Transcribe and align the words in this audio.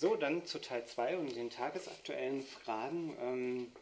So, 0.00 0.16
dann 0.16 0.46
zu 0.46 0.58
Teil 0.58 0.86
2 0.86 1.18
und 1.18 1.36
den 1.36 1.50
tagesaktuellen 1.50 2.40
Fragen. 2.40 3.14
Ähm, 3.20 3.72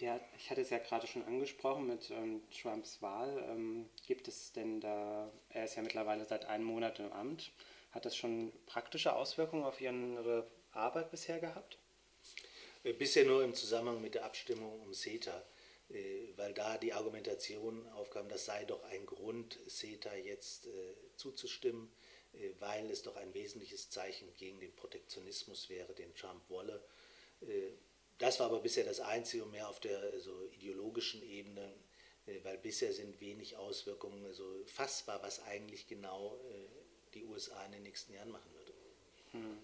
ja, 0.00 0.18
ich 0.38 0.50
hatte 0.50 0.62
es 0.62 0.70
ja 0.70 0.78
gerade 0.78 1.06
schon 1.06 1.26
angesprochen 1.26 1.86
mit 1.86 2.10
ähm, 2.10 2.40
Trumps 2.50 3.02
Wahl. 3.02 3.44
Ähm, 3.50 3.86
gibt 4.06 4.28
es 4.28 4.52
denn 4.52 4.80
da, 4.80 5.30
er 5.50 5.66
ist 5.66 5.76
ja 5.76 5.82
mittlerweile 5.82 6.24
seit 6.24 6.46
einem 6.46 6.64
Monat 6.64 7.00
im 7.00 7.12
Amt, 7.12 7.52
hat 7.90 8.06
das 8.06 8.16
schon 8.16 8.50
praktische 8.64 9.14
Auswirkungen 9.14 9.64
auf 9.64 9.78
Ihre 9.78 10.46
Arbeit 10.72 11.10
bisher 11.10 11.38
gehabt? 11.38 11.76
Äh, 12.82 12.94
bisher 12.94 13.26
nur 13.26 13.44
im 13.44 13.52
Zusammenhang 13.52 14.00
mit 14.00 14.14
der 14.14 14.24
Abstimmung 14.24 14.80
um 14.80 14.94
CETA, 14.94 15.44
äh, 15.90 16.28
weil 16.36 16.54
da 16.54 16.78
die 16.78 16.94
Argumentation 16.94 17.86
aufkam, 17.90 18.30
das 18.30 18.46
sei 18.46 18.64
doch 18.64 18.82
ein 18.84 19.04
Grund, 19.04 19.58
CETA 19.68 20.14
jetzt 20.14 20.68
äh, 20.68 20.94
zuzustimmen, 21.16 21.92
weil 22.58 22.90
es 22.90 23.02
doch 23.02 23.16
ein 23.16 23.34
wesentliches 23.34 23.90
Zeichen 23.90 24.34
gegen 24.36 24.60
den 24.60 24.74
Protektionismus 24.74 25.68
wäre, 25.68 25.94
den 25.94 26.14
Trump 26.14 26.42
wolle. 26.48 26.82
Das 28.18 28.40
war 28.40 28.46
aber 28.46 28.60
bisher 28.60 28.84
das 28.84 29.00
Einzige 29.00 29.44
und 29.44 29.50
mehr 29.50 29.68
auf 29.68 29.80
der 29.80 30.18
so 30.20 30.46
ideologischen 30.52 31.22
Ebene, 31.22 31.74
weil 32.42 32.58
bisher 32.58 32.92
sind 32.92 33.20
wenig 33.20 33.56
Auswirkungen 33.56 34.32
so 34.32 34.64
fassbar, 34.66 35.22
was 35.22 35.42
eigentlich 35.42 35.86
genau 35.86 36.40
die 37.14 37.24
USA 37.24 37.64
in 37.66 37.72
den 37.72 37.82
nächsten 37.82 38.12
Jahren 38.12 38.30
machen 38.30 38.52
würde. 38.54 38.72
Hm. 39.32 39.58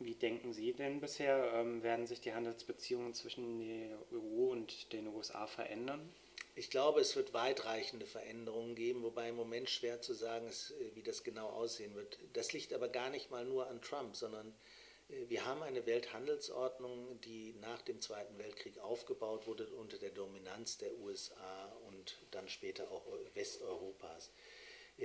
Wie 0.00 0.14
denken 0.14 0.54
Sie 0.54 0.72
denn 0.72 1.00
bisher? 1.00 1.52
Ähm, 1.54 1.82
werden 1.82 2.06
sich 2.06 2.20
die 2.20 2.32
Handelsbeziehungen 2.32 3.12
zwischen 3.12 3.58
der 3.58 3.98
EU 4.12 4.50
und 4.50 4.92
den 4.92 5.06
USA 5.08 5.46
verändern? 5.46 6.12
Ich 6.54 6.70
glaube, 6.70 7.00
es 7.00 7.14
wird 7.16 7.32
weitreichende 7.32 8.06
Veränderungen 8.06 8.74
geben, 8.74 9.02
wobei 9.02 9.28
im 9.28 9.36
Moment 9.36 9.70
schwer 9.70 10.00
zu 10.00 10.14
sagen 10.14 10.48
ist, 10.48 10.72
äh, 10.72 10.94
wie 10.94 11.02
das 11.02 11.22
genau 11.22 11.48
aussehen 11.48 11.94
wird. 11.94 12.18
Das 12.32 12.52
liegt 12.52 12.72
aber 12.72 12.88
gar 12.88 13.10
nicht 13.10 13.30
mal 13.30 13.44
nur 13.44 13.68
an 13.68 13.80
Trump, 13.80 14.16
sondern 14.16 14.54
äh, 15.08 15.28
wir 15.28 15.46
haben 15.46 15.62
eine 15.62 15.86
Welthandelsordnung, 15.86 17.20
die 17.20 17.54
nach 17.60 17.82
dem 17.82 18.00
Zweiten 18.00 18.38
Weltkrieg 18.38 18.78
aufgebaut 18.78 19.46
wurde 19.46 19.68
unter 19.68 19.98
der 19.98 20.10
Dominanz 20.10 20.78
der 20.78 20.92
USA 20.98 21.72
und 21.88 22.18
dann 22.30 22.48
später 22.48 22.90
auch 22.90 23.06
Westeuropas. 23.34 24.30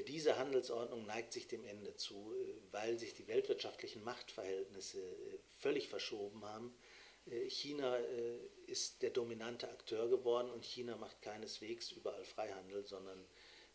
Diese 0.04 0.38
Handelsordnung 0.38 1.06
neigt 1.06 1.32
sich 1.32 1.48
dem 1.48 1.64
Ende 1.64 1.96
zu, 1.96 2.34
äh, 2.34 2.54
weil 2.72 3.00
sich 3.00 3.14
die 3.14 3.28
weltwirtschaftlichen 3.28 4.04
Machtverhältnisse 4.04 5.00
äh, 5.00 5.38
völlig 5.60 5.88
verschoben 5.88 6.44
haben. 6.44 6.76
Äh, 7.30 7.50
China 7.50 7.98
ist 8.68 9.02
der 9.02 9.12
dominante 9.12 9.70
Akteur 9.70 10.10
geworden 10.10 10.50
und 10.52 10.66
China 10.66 10.98
macht 10.98 11.22
keineswegs 11.22 11.92
überall 11.92 12.24
Freihandel, 12.24 12.86
sondern 12.86 13.24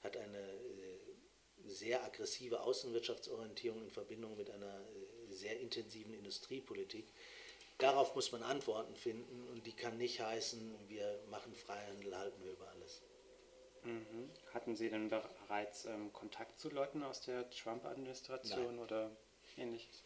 hat 0.02 0.16
eine 0.16 0.58
sehr 1.64 2.02
aggressive 2.04 2.60
Außenwirtschaftsorientierung 2.60 3.82
in 3.82 3.90
Verbindung 3.90 4.36
mit 4.36 4.50
einer 4.50 4.84
sehr 5.28 5.60
intensiven 5.60 6.14
Industriepolitik. 6.14 7.06
Darauf 7.78 8.14
muss 8.14 8.30
man 8.32 8.42
Antworten 8.42 8.94
finden 8.94 9.48
und 9.48 9.66
die 9.66 9.72
kann 9.72 9.96
nicht 9.96 10.20
heißen, 10.20 10.74
wir 10.88 11.18
machen 11.30 11.54
Freihandel, 11.54 12.16
halten 12.16 12.44
wir 12.44 12.52
über 12.52 12.68
alles. 12.68 13.02
Mhm. 13.84 14.30
Hatten 14.52 14.76
Sie 14.76 14.90
denn 14.90 15.08
bereits 15.08 15.86
ähm, 15.86 16.12
Kontakt 16.12 16.60
zu 16.60 16.68
Leuten 16.68 17.02
aus 17.02 17.22
der 17.22 17.48
Trump-Administration 17.48 18.78
oder 18.78 19.10
ähnliches? 19.56 20.04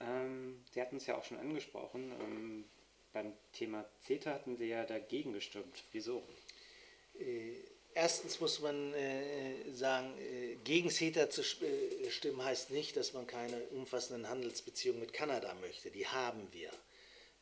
Ähm, 0.00 0.64
Sie 0.72 0.80
hatten 0.80 0.96
es 0.96 1.06
ja 1.06 1.16
auch 1.16 1.24
schon 1.24 1.38
angesprochen. 1.38 2.12
Ähm, 2.20 2.64
beim 3.12 3.32
Thema 3.52 3.84
CETA 4.04 4.32
hatten 4.32 4.56
Sie 4.56 4.66
ja 4.66 4.84
dagegen 4.84 5.32
gestimmt. 5.32 5.84
Wieso? 5.92 6.22
Äh, 7.18 7.54
erstens 7.94 8.40
muss 8.40 8.60
man 8.60 8.94
äh, 8.94 9.70
sagen, 9.72 10.16
äh, 10.18 10.56
gegen 10.64 10.90
CETA 10.90 11.30
zu 11.30 11.42
äh, 11.42 12.10
stimmen 12.10 12.44
heißt 12.44 12.70
nicht, 12.70 12.96
dass 12.96 13.12
man 13.12 13.26
keine 13.26 13.60
umfassenden 13.70 14.28
Handelsbeziehungen 14.28 15.00
mit 15.00 15.12
Kanada 15.12 15.54
möchte. 15.60 15.90
Die 15.90 16.06
haben 16.06 16.46
wir. 16.52 16.70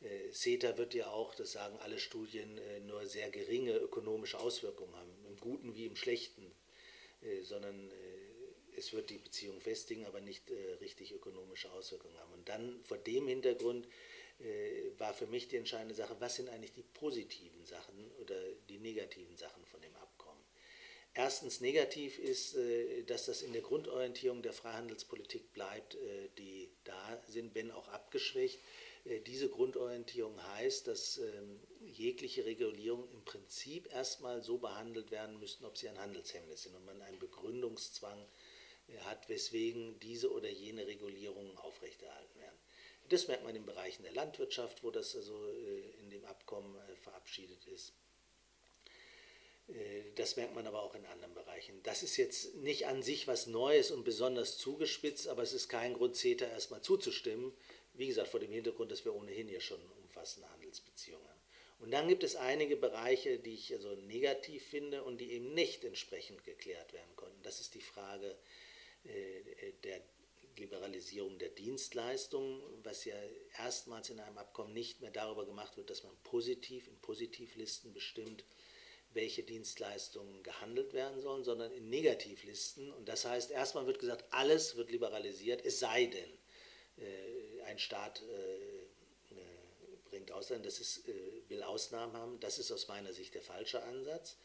Äh, 0.01 0.31
CETA 0.31 0.77
wird 0.77 0.93
ja 0.93 1.07
auch, 1.07 1.35
das 1.35 1.51
sagen 1.51 1.77
alle 1.83 1.99
Studien, 1.99 2.57
äh, 2.57 2.79
nur 2.81 3.05
sehr 3.05 3.29
geringe 3.29 3.75
ökonomische 3.75 4.39
Auswirkungen 4.39 4.95
haben, 4.95 5.25
im 5.27 5.37
Guten 5.37 5.75
wie 5.75 5.85
im 5.85 5.95
Schlechten, 5.95 6.51
sondern 7.41 7.91
es 8.77 8.93
wird 8.93 9.09
die 9.09 9.17
Beziehung 9.17 9.59
festigen, 9.59 10.05
aber 10.05 10.21
nicht 10.21 10.43
richtig 10.81 11.11
ökonomische 11.13 11.71
Auswirkungen 11.71 12.17
haben. 12.19 12.33
Und 12.33 12.47
dann 12.47 12.79
vor 12.83 12.97
dem 12.97 13.27
Hintergrund 13.27 13.87
war 14.99 15.15
für 15.15 15.25
mich 15.25 15.47
die 15.47 15.57
entscheidende 15.57 15.95
Sache, 15.95 16.15
was 16.19 16.35
sind 16.35 16.49
eigentlich 16.49 16.73
die 16.73 16.83
positiven 16.83 17.65
Sachen 17.65 18.11
oder 18.21 18.35
die 18.69 18.77
negativen 18.77 19.35
Sachen 19.35 19.65
von 19.65 19.81
dem 19.81 19.95
Abkommen. 19.95 20.43
Erstens 21.15 21.59
negativ 21.59 22.19
ist, 22.19 22.55
dass 23.07 23.25
das 23.25 23.41
in 23.41 23.51
der 23.53 23.63
Grundorientierung 23.63 24.43
der 24.43 24.53
Freihandelspolitik 24.53 25.53
bleibt, 25.53 25.97
die 26.37 26.69
da 26.83 27.19
sind, 27.27 27.55
wenn 27.55 27.71
auch 27.71 27.87
abgeschwächt. 27.87 28.59
Äh, 29.07 29.21
diese 29.21 29.49
Grundorientierung 29.49 30.41
heißt, 30.55 30.87
dass 30.87 31.17
ähm, 31.17 31.59
jegliche 31.81 32.45
Regulierung 32.45 33.09
im 33.11 33.23
Prinzip 33.23 33.91
erstmal 33.93 34.41
so 34.41 34.57
behandelt 34.57 35.11
werden 35.11 35.39
müssten, 35.39 35.65
ob 35.65 35.77
sie 35.77 35.89
ein 35.89 35.99
Handelshemmnis 35.99 36.63
sind 36.63 36.75
und 36.75 36.85
man 36.85 37.01
einen 37.01 37.19
Begründungszwang 37.19 38.19
äh, 38.19 38.25
hat, 39.05 39.27
weswegen 39.29 39.99
diese 39.99 40.31
oder 40.31 40.49
jene 40.49 40.87
Regulierungen 40.87 41.57
aufrechterhalten 41.57 42.39
werden. 42.39 42.57
Das 43.09 43.27
merkt 43.27 43.43
man 43.43 43.55
in 43.55 43.65
Bereichen 43.65 44.03
der 44.03 44.13
Landwirtschaft, 44.13 44.83
wo 44.83 44.91
das 44.91 45.15
also 45.15 45.33
äh, 45.49 46.01
in 46.01 46.09
dem 46.09 46.25
Abkommen 46.25 46.75
verabschiedet 47.01 47.65
ist. 47.67 47.93
Das 50.15 50.37
merkt 50.37 50.55
man 50.55 50.65
aber 50.65 50.81
auch 50.81 50.95
in 50.95 51.05
anderen 51.07 51.33
Bereichen. 51.33 51.83
Das 51.83 52.01
ist 52.01 52.15
jetzt 52.15 52.55
nicht 52.55 52.87
an 52.87 53.03
sich 53.03 53.27
was 53.27 53.47
Neues 53.47 53.91
und 53.91 54.05
besonders 54.05 54.57
zugespitzt, 54.57 55.27
aber 55.27 55.43
es 55.43 55.51
ist 55.51 55.67
kein 55.67 55.93
Grund, 55.93 56.15
CETA 56.15 56.45
erstmal 56.45 56.81
zuzustimmen, 56.81 57.51
wie 57.93 58.07
gesagt, 58.07 58.29
vor 58.29 58.39
dem 58.39 58.51
Hintergrund, 58.51 58.91
dass 58.91 59.03
wir 59.03 59.13
ohnehin 59.13 59.49
hier 59.49 59.59
schon 59.59 59.81
umfassende 60.03 60.49
Handelsbeziehungen 60.51 61.27
haben. 61.27 61.41
Und 61.79 61.91
dann 61.91 62.07
gibt 62.07 62.23
es 62.23 62.37
einige 62.37 62.77
Bereiche, 62.77 63.39
die 63.39 63.55
ich 63.55 63.73
also 63.73 63.93
negativ 63.95 64.65
finde 64.65 65.03
und 65.03 65.19
die 65.19 65.33
eben 65.33 65.53
nicht 65.53 65.83
entsprechend 65.83 66.45
geklärt 66.45 66.93
werden 66.93 67.15
konnten. 67.17 67.43
Das 67.43 67.59
ist 67.59 67.75
die 67.75 67.81
Frage 67.81 68.31
äh, 68.31 68.35
der 69.83 70.01
Liberalisierung 70.57 71.37
der 71.37 71.49
Dienstleistungen, 71.49 72.61
was 72.83 73.05
ja 73.05 73.15
erstmals 73.57 74.09
in 74.09 74.19
einem 74.19 74.37
Abkommen 74.37 74.73
nicht 74.73 75.01
mehr 75.01 75.11
darüber 75.11 75.45
gemacht 75.45 75.77
wird, 75.77 75.89
dass 75.89 76.03
man 76.03 76.15
positiv 76.23 76.87
in 76.87 76.97
Positivlisten 76.99 77.93
bestimmt, 77.93 78.43
welche 79.13 79.43
Dienstleistungen 79.43 80.43
gehandelt 80.43 80.93
werden 80.93 81.21
sollen, 81.21 81.43
sondern 81.43 81.71
in 81.71 81.89
Negativlisten. 81.89 82.91
Und 82.91 83.07
das 83.07 83.25
heißt, 83.25 83.51
erstmal 83.51 83.87
wird 83.87 83.99
gesagt, 83.99 84.25
alles 84.31 84.75
wird 84.75 84.91
liberalisiert, 84.91 85.65
es 85.65 85.79
sei 85.79 86.05
denn, 86.05 86.29
äh, 86.97 87.61
ein 87.63 87.79
Staat 87.79 88.21
äh, 88.21 89.35
äh, 89.35 89.47
bringt 90.09 90.31
Ausland, 90.31 90.65
das 90.65 90.79
ist, 90.79 91.03
will 91.49 91.63
Ausnahmen 91.63 92.13
haben. 92.13 92.39
Das 92.39 92.59
ist 92.59 92.71
aus 92.71 92.87
meiner 92.87 93.13
Sicht 93.13 93.33
der 93.33 93.41
falsche 93.41 93.83
Ansatz. 93.83 94.37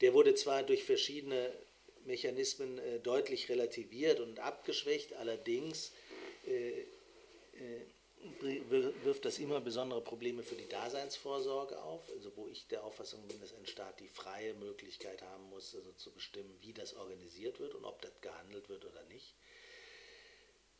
Der 0.00 0.14
wurde 0.14 0.34
zwar 0.34 0.62
durch 0.62 0.84
verschiedene 0.84 1.52
Mechanismen 2.04 2.80
deutlich 3.02 3.48
relativiert 3.48 4.20
und 4.20 4.40
abgeschwächt, 4.40 5.14
allerdings 5.14 5.92
wirft 9.04 9.24
das 9.24 9.38
immer 9.38 9.60
besondere 9.60 10.02
Probleme 10.02 10.42
für 10.42 10.54
die 10.54 10.68
Daseinsvorsorge 10.68 11.80
auf, 11.82 12.10
also 12.10 12.36
wo 12.36 12.48
ich 12.48 12.66
der 12.68 12.84
Auffassung 12.84 13.26
bin, 13.28 13.40
dass 13.40 13.54
ein 13.54 13.66
Staat 13.66 14.00
die 14.00 14.08
freie 14.08 14.54
Möglichkeit 14.54 15.22
haben 15.22 15.48
muss, 15.50 15.74
also 15.74 15.92
zu 15.92 16.10
bestimmen, 16.12 16.56
wie 16.60 16.72
das 16.72 16.94
organisiert 16.94 17.60
wird 17.60 17.74
und 17.74 17.84
ob 17.84 18.02
das 18.02 18.20
gehandelt 18.20 18.68
wird 18.68 18.84
oder 18.84 19.02
nicht. 19.04 19.34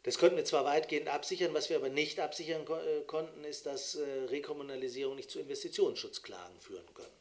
Das 0.02 0.18
könnten 0.18 0.36
wir 0.36 0.44
zwar 0.44 0.64
weitgehend 0.64 1.08
absichern, 1.08 1.52
was 1.52 1.68
wir 1.68 1.76
aber 1.76 1.90
nicht 1.90 2.20
absichern 2.20 2.62
äh, 2.62 3.02
konnten, 3.02 3.44
ist, 3.44 3.66
dass 3.66 3.96
äh, 3.96 4.04
Rekommunalisierung 4.28 5.14
nicht 5.16 5.30
zu 5.30 5.40
Investitionsschutzklagen 5.40 6.58
führen 6.60 6.94
können. 6.94 7.19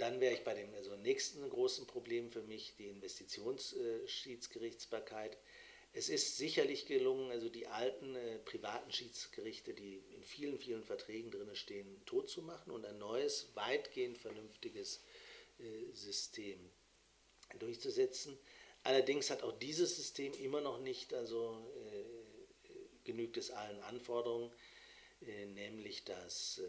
Dann 0.00 0.18
wäre 0.18 0.32
ich 0.32 0.42
bei 0.44 0.54
dem 0.54 0.74
also 0.74 0.96
nächsten 0.96 1.46
großen 1.46 1.86
Problem 1.86 2.30
für 2.30 2.40
mich 2.40 2.72
die 2.78 2.88
Investitionsschiedsgerichtsbarkeit. 2.88 5.36
Es 5.92 6.08
ist 6.08 6.38
sicherlich 6.38 6.86
gelungen, 6.86 7.30
also 7.30 7.50
die 7.50 7.66
alten 7.66 8.16
äh, 8.16 8.38
privaten 8.38 8.90
Schiedsgerichte, 8.90 9.74
die 9.74 10.02
in 10.14 10.22
vielen, 10.22 10.58
vielen 10.58 10.84
Verträgen 10.84 11.30
drin 11.30 11.54
stehen, 11.54 12.00
tot 12.06 12.30
zu 12.30 12.40
machen 12.40 12.70
und 12.70 12.86
ein 12.86 12.98
neues, 12.98 13.48
weitgehend 13.54 14.16
vernünftiges 14.16 15.02
äh, 15.58 15.92
System 15.92 16.58
durchzusetzen. 17.58 18.38
Allerdings 18.84 19.28
hat 19.28 19.42
auch 19.42 19.52
dieses 19.58 19.96
System 19.96 20.32
immer 20.32 20.62
noch 20.62 20.80
nicht, 20.80 21.12
also 21.12 21.58
äh, 21.90 22.04
genügt 23.04 23.36
es 23.36 23.50
allen 23.50 23.82
Anforderungen, 23.82 24.50
äh, 25.20 25.44
nämlich 25.44 26.04
dass 26.04 26.58
äh, 26.58 26.62
äh, 26.62 26.68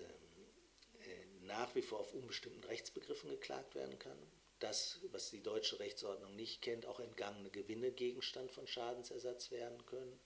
nach 1.52 1.76
wie 1.76 1.82
vor 1.82 2.00
auf 2.00 2.14
unbestimmten 2.14 2.64
Rechtsbegriffen 2.64 3.30
geklagt 3.30 3.76
werden 3.76 4.00
kann. 4.00 4.18
Das, 4.60 5.00
was 5.12 5.30
die 5.32 5.42
deutsche 5.42 5.80
Rechtsordnung 5.80 6.36
nicht 6.36 6.62
kennt, 6.62 6.86
auch 6.86 7.00
entgangene 7.00 7.50
Gewinne 7.50 7.92
Gegenstand 7.92 8.52
von 8.52 8.68
Schadensersatz 8.68 9.52
werden 9.52 9.86
können. 9.86 10.20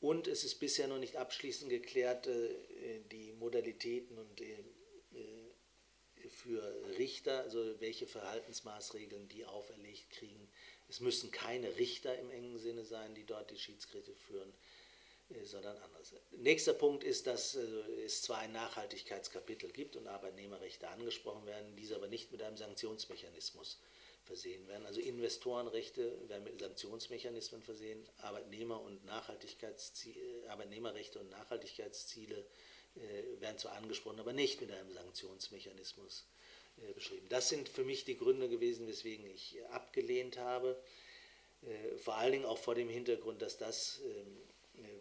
Und 0.00 0.28
es 0.28 0.44
ist 0.44 0.56
bisher 0.56 0.86
noch 0.86 0.98
nicht 0.98 1.16
abschließend 1.16 1.70
geklärt, 1.70 2.26
äh, 2.26 3.00
die 3.10 3.32
Modalitäten 3.32 4.18
und 4.18 4.40
äh, 4.40 4.58
für 6.28 6.62
Richter, 6.98 7.40
also 7.40 7.80
welche 7.80 8.06
Verhaltensmaßregeln 8.06 9.28
die 9.28 9.44
auferlegt 9.44 10.10
kriegen, 10.10 10.48
es 10.88 11.00
müssen 11.00 11.30
keine 11.30 11.76
Richter 11.76 12.18
im 12.18 12.30
engen 12.30 12.58
Sinne 12.58 12.84
sein, 12.84 13.14
die 13.14 13.24
dort 13.24 13.50
die 13.50 13.58
Schiedsgerichte 13.58 14.14
führen. 14.14 14.52
Äh, 15.30 15.44
sondern 15.44 15.76
anderes. 15.78 16.12
Nächster 16.32 16.74
Punkt 16.74 17.02
ist, 17.02 17.26
dass 17.26 17.54
äh, 17.54 17.60
es 18.04 18.22
zwar 18.22 18.38
ein 18.38 18.52
Nachhaltigkeitskapitel 18.52 19.70
gibt 19.70 19.96
und 19.96 20.06
Arbeitnehmerrechte 20.06 20.88
angesprochen 20.88 21.46
werden, 21.46 21.74
diese 21.76 21.96
aber 21.96 22.08
nicht 22.08 22.30
mit 22.30 22.42
einem 22.42 22.56
Sanktionsmechanismus 22.56 23.78
versehen 24.24 24.66
werden. 24.68 24.86
Also 24.86 25.00
Investorenrechte 25.00 26.28
werden 26.28 26.44
mit 26.44 26.60
Sanktionsmechanismen 26.60 27.62
versehen, 27.62 28.06
Arbeitnehmer 28.18 28.80
und 28.80 29.04
Nachhaltigkeitsziele, 29.04 30.50
Arbeitnehmerrechte 30.50 31.18
und 31.18 31.30
Nachhaltigkeitsziele 31.30 32.44
werden 33.40 33.58
zwar 33.58 33.72
angesprochen, 33.72 34.20
aber 34.20 34.32
nicht 34.32 34.60
mit 34.60 34.70
einem 34.70 34.90
Sanktionsmechanismus 34.92 36.24
beschrieben. 36.94 37.26
Das 37.28 37.48
sind 37.48 37.68
für 37.68 37.84
mich 37.84 38.04
die 38.04 38.16
Gründe 38.16 38.48
gewesen, 38.48 38.86
weswegen 38.86 39.26
ich 39.26 39.58
abgelehnt 39.72 40.38
habe. 40.38 40.80
Vor 41.98 42.14
allen 42.14 42.32
Dingen 42.32 42.44
auch 42.46 42.56
vor 42.56 42.76
dem 42.76 42.88
Hintergrund, 42.88 43.42
dass 43.42 43.58
das 43.58 44.00
ähm, 44.04 44.38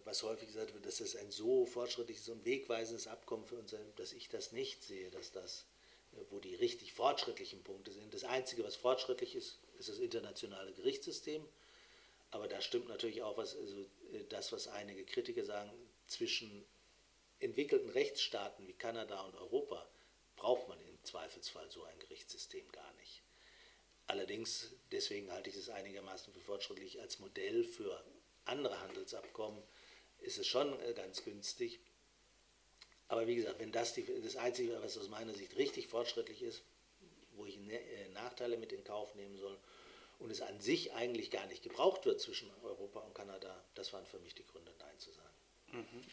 was 0.06 0.24
häufig 0.24 0.48
gesagt 0.48 0.74
wird, 0.74 0.86
dass 0.86 0.98
das 0.98 1.16
ein 1.16 1.32
so 1.32 1.66
fortschrittliches 1.66 2.30
und 2.30 2.46
wegweisendes 2.46 3.08
Abkommen 3.08 3.46
für 3.46 3.56
uns 3.56 3.74
ist, 3.74 3.82
dass 3.98 4.14
ich 4.14 4.30
das 4.30 4.52
nicht 4.52 4.84
sehe, 4.84 5.10
dass 5.10 5.32
das, 5.32 5.66
äh, 6.14 6.18
wo 6.30 6.40
die 6.40 6.56
richtig 6.56 6.94
fortschrittlichen 6.94 7.64
Punkte 7.64 7.92
sind. 7.92 8.14
Das 8.14 8.24
Einzige, 8.24 8.64
was 8.64 8.76
fortschrittlich 8.76 9.36
ist, 9.36 9.60
ist 9.80 9.90
das 9.90 10.00
internationale 10.00 10.74
Gerichtssystem. 10.74 11.46
Aber 12.32 12.48
da 12.48 12.62
stimmt 12.62 12.88
natürlich 12.88 13.22
auch 13.22 13.38
was, 13.38 13.56
also 13.56 13.82
äh, 14.14 14.24
das, 14.30 14.52
was 14.52 14.68
einige 14.68 15.06
Kritiker 15.06 15.46
sagen, 15.46 15.72
zwischen 16.08 16.66
entwickelten 17.40 17.90
Rechtsstaaten 17.90 18.68
wie 18.68 18.74
Kanada 18.74 19.22
und 19.22 19.36
Europa 19.36 19.88
braucht 20.36 20.68
man 20.68 20.80
im 20.82 21.04
Zweifelsfall 21.04 21.70
so 21.70 21.84
ein 21.84 22.00
Gerichtssystem 22.00 22.72
gar 22.72 22.94
nicht. 22.96 23.22
Allerdings, 24.08 24.74
deswegen 24.92 25.32
halte 25.32 25.50
ich 25.50 25.56
es 25.56 25.70
einigermaßen 25.70 26.34
für 26.34 26.42
fortschrittlich 26.42 27.00
als 27.02 27.20
Modell 27.20 27.64
für 27.64 28.04
andere 28.46 28.80
Handelsabkommen 28.82 29.62
ist 30.20 30.38
es 30.38 30.48
schon 30.48 30.80
äh, 30.82 30.94
ganz 30.94 31.24
günstig. 31.24 31.80
Aber 33.08 33.28
wie 33.28 33.36
gesagt, 33.36 33.60
wenn 33.60 33.72
das 33.72 33.94
die, 33.94 34.06
das 34.24 34.38
Einzige, 34.38 34.82
was 34.82 34.98
aus 34.98 35.10
meiner 35.10 35.34
Sicht 35.34 35.56
richtig 35.58 35.88
fortschrittlich 35.88 36.42
ist, 36.42 36.64
wo 37.36 37.46
ich 37.46 37.58
äh, 37.58 38.10
Nachteile 38.10 38.58
mit 38.58 38.72
in 38.72 38.84
Kauf 38.84 39.16
nehmen 39.16 39.38
soll 39.38 39.58
und 40.20 40.32
es 40.32 40.42
an 40.42 40.60
sich 40.60 40.94
eigentlich 40.94 41.32
gar 41.32 41.46
nicht 41.48 41.64
gebraucht 41.64 42.06
wird 42.06 42.22
zwischen 42.22 42.50
Europa 42.64 43.00
und 43.00 43.14
Kanada, 43.14 43.64
das 43.76 43.94
waren 43.94 44.06
für 44.06 44.20
mich 44.20 44.36
die 44.36 44.46
Gründe, 44.46 44.74
Nein 44.80 45.00
zu 45.00 45.12
sagen. 45.12 45.34
Mhm. 45.72 46.04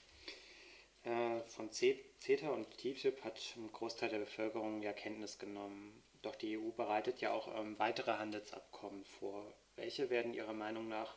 Äh, 1.03 1.43
von 1.45 1.71
CETA 1.73 2.51
und 2.51 2.71
TTIP 2.77 3.25
hat 3.25 3.41
ein 3.57 3.73
Großteil 3.73 4.11
der 4.11 4.19
Bevölkerung 4.19 4.83
ja 4.83 4.93
Kenntnis 4.93 5.39
genommen. 5.39 6.03
Doch 6.23 6.35
die 6.35 6.59
EU 6.59 6.71
bereitet 6.71 7.21
ja 7.21 7.33
auch 7.33 7.49
ähm, 7.59 7.79
weitere 7.79 8.13
Handelsabkommen 8.13 9.05
vor. 9.05 9.55
Welche 9.77 10.11
werden 10.11 10.35
Ihrer 10.35 10.53
Meinung 10.53 10.89
nach 10.89 11.17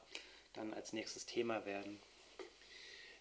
dann 0.54 0.74
als 0.74 0.94
nächstes 0.94 1.26
Thema 1.26 1.66
werden? 1.66 2.00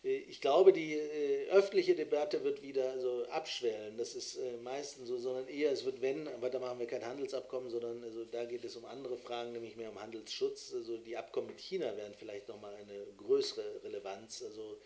Äh, 0.05 0.17
ich 0.17 0.41
glaube, 0.41 0.73
die 0.73 0.95
äh, 0.95 1.49
öffentliche 1.51 1.95
Debatte 1.95 2.45
wird 2.45 2.63
wieder 2.63 3.01
so 3.01 3.27
abschwellen. 3.29 3.97
Das 3.97 4.15
ist 4.15 4.37
äh, 4.37 4.57
meistens 4.63 5.09
so, 5.09 5.19
sondern 5.19 5.49
eher, 5.49 5.73
es 5.73 5.85
wird, 5.85 6.01
wenn, 6.01 6.29
aber 6.29 6.51
da 6.51 6.59
machen 6.59 6.79
wir 6.79 6.87
kein 6.87 7.05
Handelsabkommen, 7.07 7.71
sondern 7.71 8.03
also 8.05 8.25
da 8.25 8.45
geht 8.45 8.65
es 8.65 8.77
um 8.77 8.85
andere 8.85 9.17
Fragen, 9.17 9.53
nämlich 9.53 9.77
mehr 9.77 9.91
um 9.91 10.01
Handelsschutz. 10.01 10.73
Also 10.75 10.97
die 10.99 11.17
Abkommen 11.17 11.49
mit 11.49 11.61
China 11.61 11.97
werden 11.97 12.15
vielleicht 12.19 12.49
nochmal 12.49 12.75
eine 12.75 13.07
größere 13.17 13.83
Relevanz 13.85 14.43
also, 14.43 14.79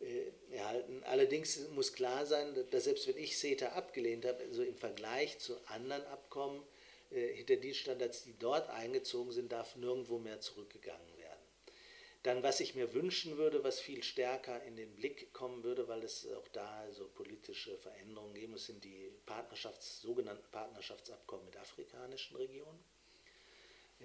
äh, 0.00 0.54
erhalten. 0.56 1.02
Allerdings 1.04 1.68
muss 1.70 1.92
klar 1.92 2.26
sein, 2.26 2.54
dass 2.70 2.84
selbst 2.84 3.08
wenn 3.08 3.16
ich 3.18 3.36
CETA 3.36 3.68
abgelehnt 3.68 4.24
habe, 4.24 4.42
also 4.44 4.62
im 4.62 4.76
Vergleich 4.76 5.38
zu 5.38 5.56
anderen 5.66 6.04
Abkommen, 6.06 6.62
äh, 7.10 7.34
hinter 7.34 7.56
die 7.56 7.74
Standards, 7.74 8.22
die 8.24 8.34
dort 8.38 8.68
eingezogen 8.70 9.32
sind, 9.32 9.50
darf 9.50 9.76
nirgendwo 9.76 10.18
mehr 10.18 10.40
zurückgegangen. 10.40 11.17
Dann, 12.24 12.42
was 12.42 12.58
ich 12.60 12.74
mir 12.74 12.94
wünschen 12.94 13.36
würde, 13.36 13.62
was 13.62 13.78
viel 13.78 14.02
stärker 14.02 14.62
in 14.64 14.76
den 14.76 14.96
Blick 14.96 15.32
kommen 15.32 15.62
würde, 15.62 15.86
weil 15.86 16.02
es 16.02 16.26
auch 16.32 16.48
da 16.48 16.90
so 16.92 17.08
politische 17.08 17.78
Veränderungen 17.78 18.34
geben 18.34 18.52
muss, 18.52 18.66
sind 18.66 18.82
die 18.82 19.12
Partnerschafts-, 19.24 20.00
sogenannten 20.00 20.50
Partnerschaftsabkommen 20.50 21.46
mit 21.46 21.56
afrikanischen 21.56 22.36
Regionen, 22.36 22.82
äh, 24.00 24.04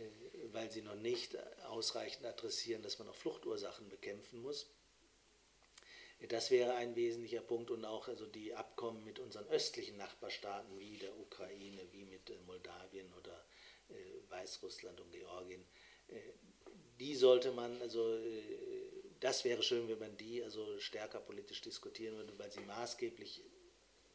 weil 0.51 0.69
sie 0.69 0.83
noch 0.83 0.95
nicht 0.95 1.35
ausreichend 1.65 2.25
adressieren, 2.25 2.83
dass 2.83 2.99
man 2.99 3.09
auch 3.09 3.15
Fluchtursachen 3.15 3.89
bekämpfen 3.89 4.41
muss. 4.41 4.69
Das 6.29 6.51
wäre 6.51 6.75
ein 6.75 6.95
wesentlicher 6.95 7.41
Punkt 7.41 7.71
und 7.71 7.83
auch 7.83 8.07
also 8.07 8.27
die 8.27 8.53
Abkommen 8.53 9.03
mit 9.03 9.19
unseren 9.19 9.47
östlichen 9.47 9.97
Nachbarstaaten 9.97 10.79
wie 10.79 10.97
der 10.97 11.17
Ukraine, 11.17 11.81
wie 11.91 12.05
mit 12.05 12.29
äh, 12.29 12.37
Moldawien 12.45 13.11
oder 13.15 13.43
äh, 13.89 13.93
Weißrussland 14.29 15.01
und 15.01 15.11
Georgien 15.11 15.65
die 16.99 17.15
sollte 17.15 17.51
man, 17.51 17.81
also 17.81 18.15
äh, 18.15 18.41
das 19.19 19.43
wäre 19.45 19.63
schön, 19.63 19.87
wenn 19.87 19.99
man 19.99 20.17
die 20.17 20.43
also 20.43 20.79
stärker 20.79 21.19
politisch 21.19 21.61
diskutieren 21.61 22.15
würde, 22.17 22.37
weil 22.37 22.51
sie 22.51 22.61
maßgeblich 22.61 23.41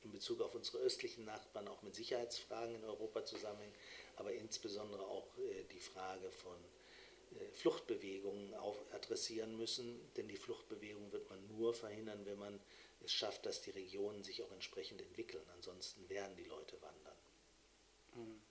in 0.04 0.12
Bezug 0.12 0.40
auf 0.40 0.54
unsere 0.54 0.78
östlichen 0.78 1.24
Nachbarn 1.24 1.68
auch 1.68 1.82
mit 1.82 1.94
Sicherheitsfragen 1.94 2.74
in 2.74 2.84
Europa 2.84 3.24
zusammenhängen, 3.24 3.74
aber 4.16 4.32
insbesondere 4.32 5.06
auch 5.06 5.26
äh, 5.38 5.64
die 5.72 5.80
Frage 5.80 6.30
von 6.30 6.56
äh, 7.32 7.50
Fluchtbewegungen 7.52 8.54
adressieren 8.92 9.56
müssen, 9.56 10.00
denn 10.16 10.28
die 10.28 10.36
Fluchtbewegung 10.36 11.12
wird 11.12 11.28
man 11.30 11.46
nur 11.48 11.74
verhindern, 11.74 12.24
wenn 12.26 12.38
man 12.38 12.60
es 13.00 13.12
schafft, 13.12 13.46
dass 13.46 13.62
die 13.62 13.70
Regionen 13.70 14.22
sich 14.24 14.42
auch 14.42 14.52
entsprechend 14.52 15.00
entwickeln. 15.00 15.44
Ansonsten 15.54 16.08
werden 16.08 16.36
die 16.36 16.44
Leute 16.44 16.80
wandern. 16.82 17.16
Mhm. 18.14 18.47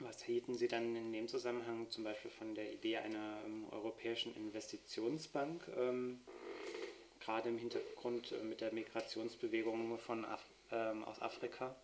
Was 0.00 0.22
hielten 0.22 0.54
Sie 0.54 0.68
dann 0.68 0.94
in 0.94 1.12
dem 1.12 1.26
Zusammenhang 1.26 1.90
zum 1.90 2.04
Beispiel 2.04 2.30
von 2.30 2.54
der 2.54 2.72
Idee 2.72 2.98
einer 2.98 3.42
ähm, 3.44 3.66
europäischen 3.72 4.34
Investitionsbank, 4.36 5.62
ähm, 5.76 6.20
gerade 7.18 7.48
im 7.48 7.58
Hintergrund 7.58 8.30
äh, 8.30 8.44
mit 8.44 8.60
der 8.60 8.72
Migrationsbewegung 8.72 9.98
von 9.98 10.24
Af 10.24 10.44
ähm, 10.70 11.02
aus 11.02 11.20
Afrika? 11.20 11.74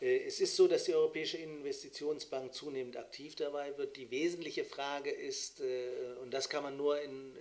Äh, 0.00 0.24
es 0.24 0.40
ist 0.40 0.56
so, 0.56 0.66
dass 0.66 0.84
die 0.84 0.94
Europäische 0.94 1.36
Investitionsbank 1.36 2.54
zunehmend 2.54 2.96
aktiv 2.96 3.36
dabei 3.36 3.76
wird. 3.76 3.98
Die 3.98 4.10
wesentliche 4.10 4.64
Frage 4.64 5.10
ist, 5.10 5.60
äh, 5.60 6.14
und 6.22 6.32
das 6.32 6.48
kann 6.48 6.62
man 6.62 6.76
nur 6.76 7.00
in 7.00 7.36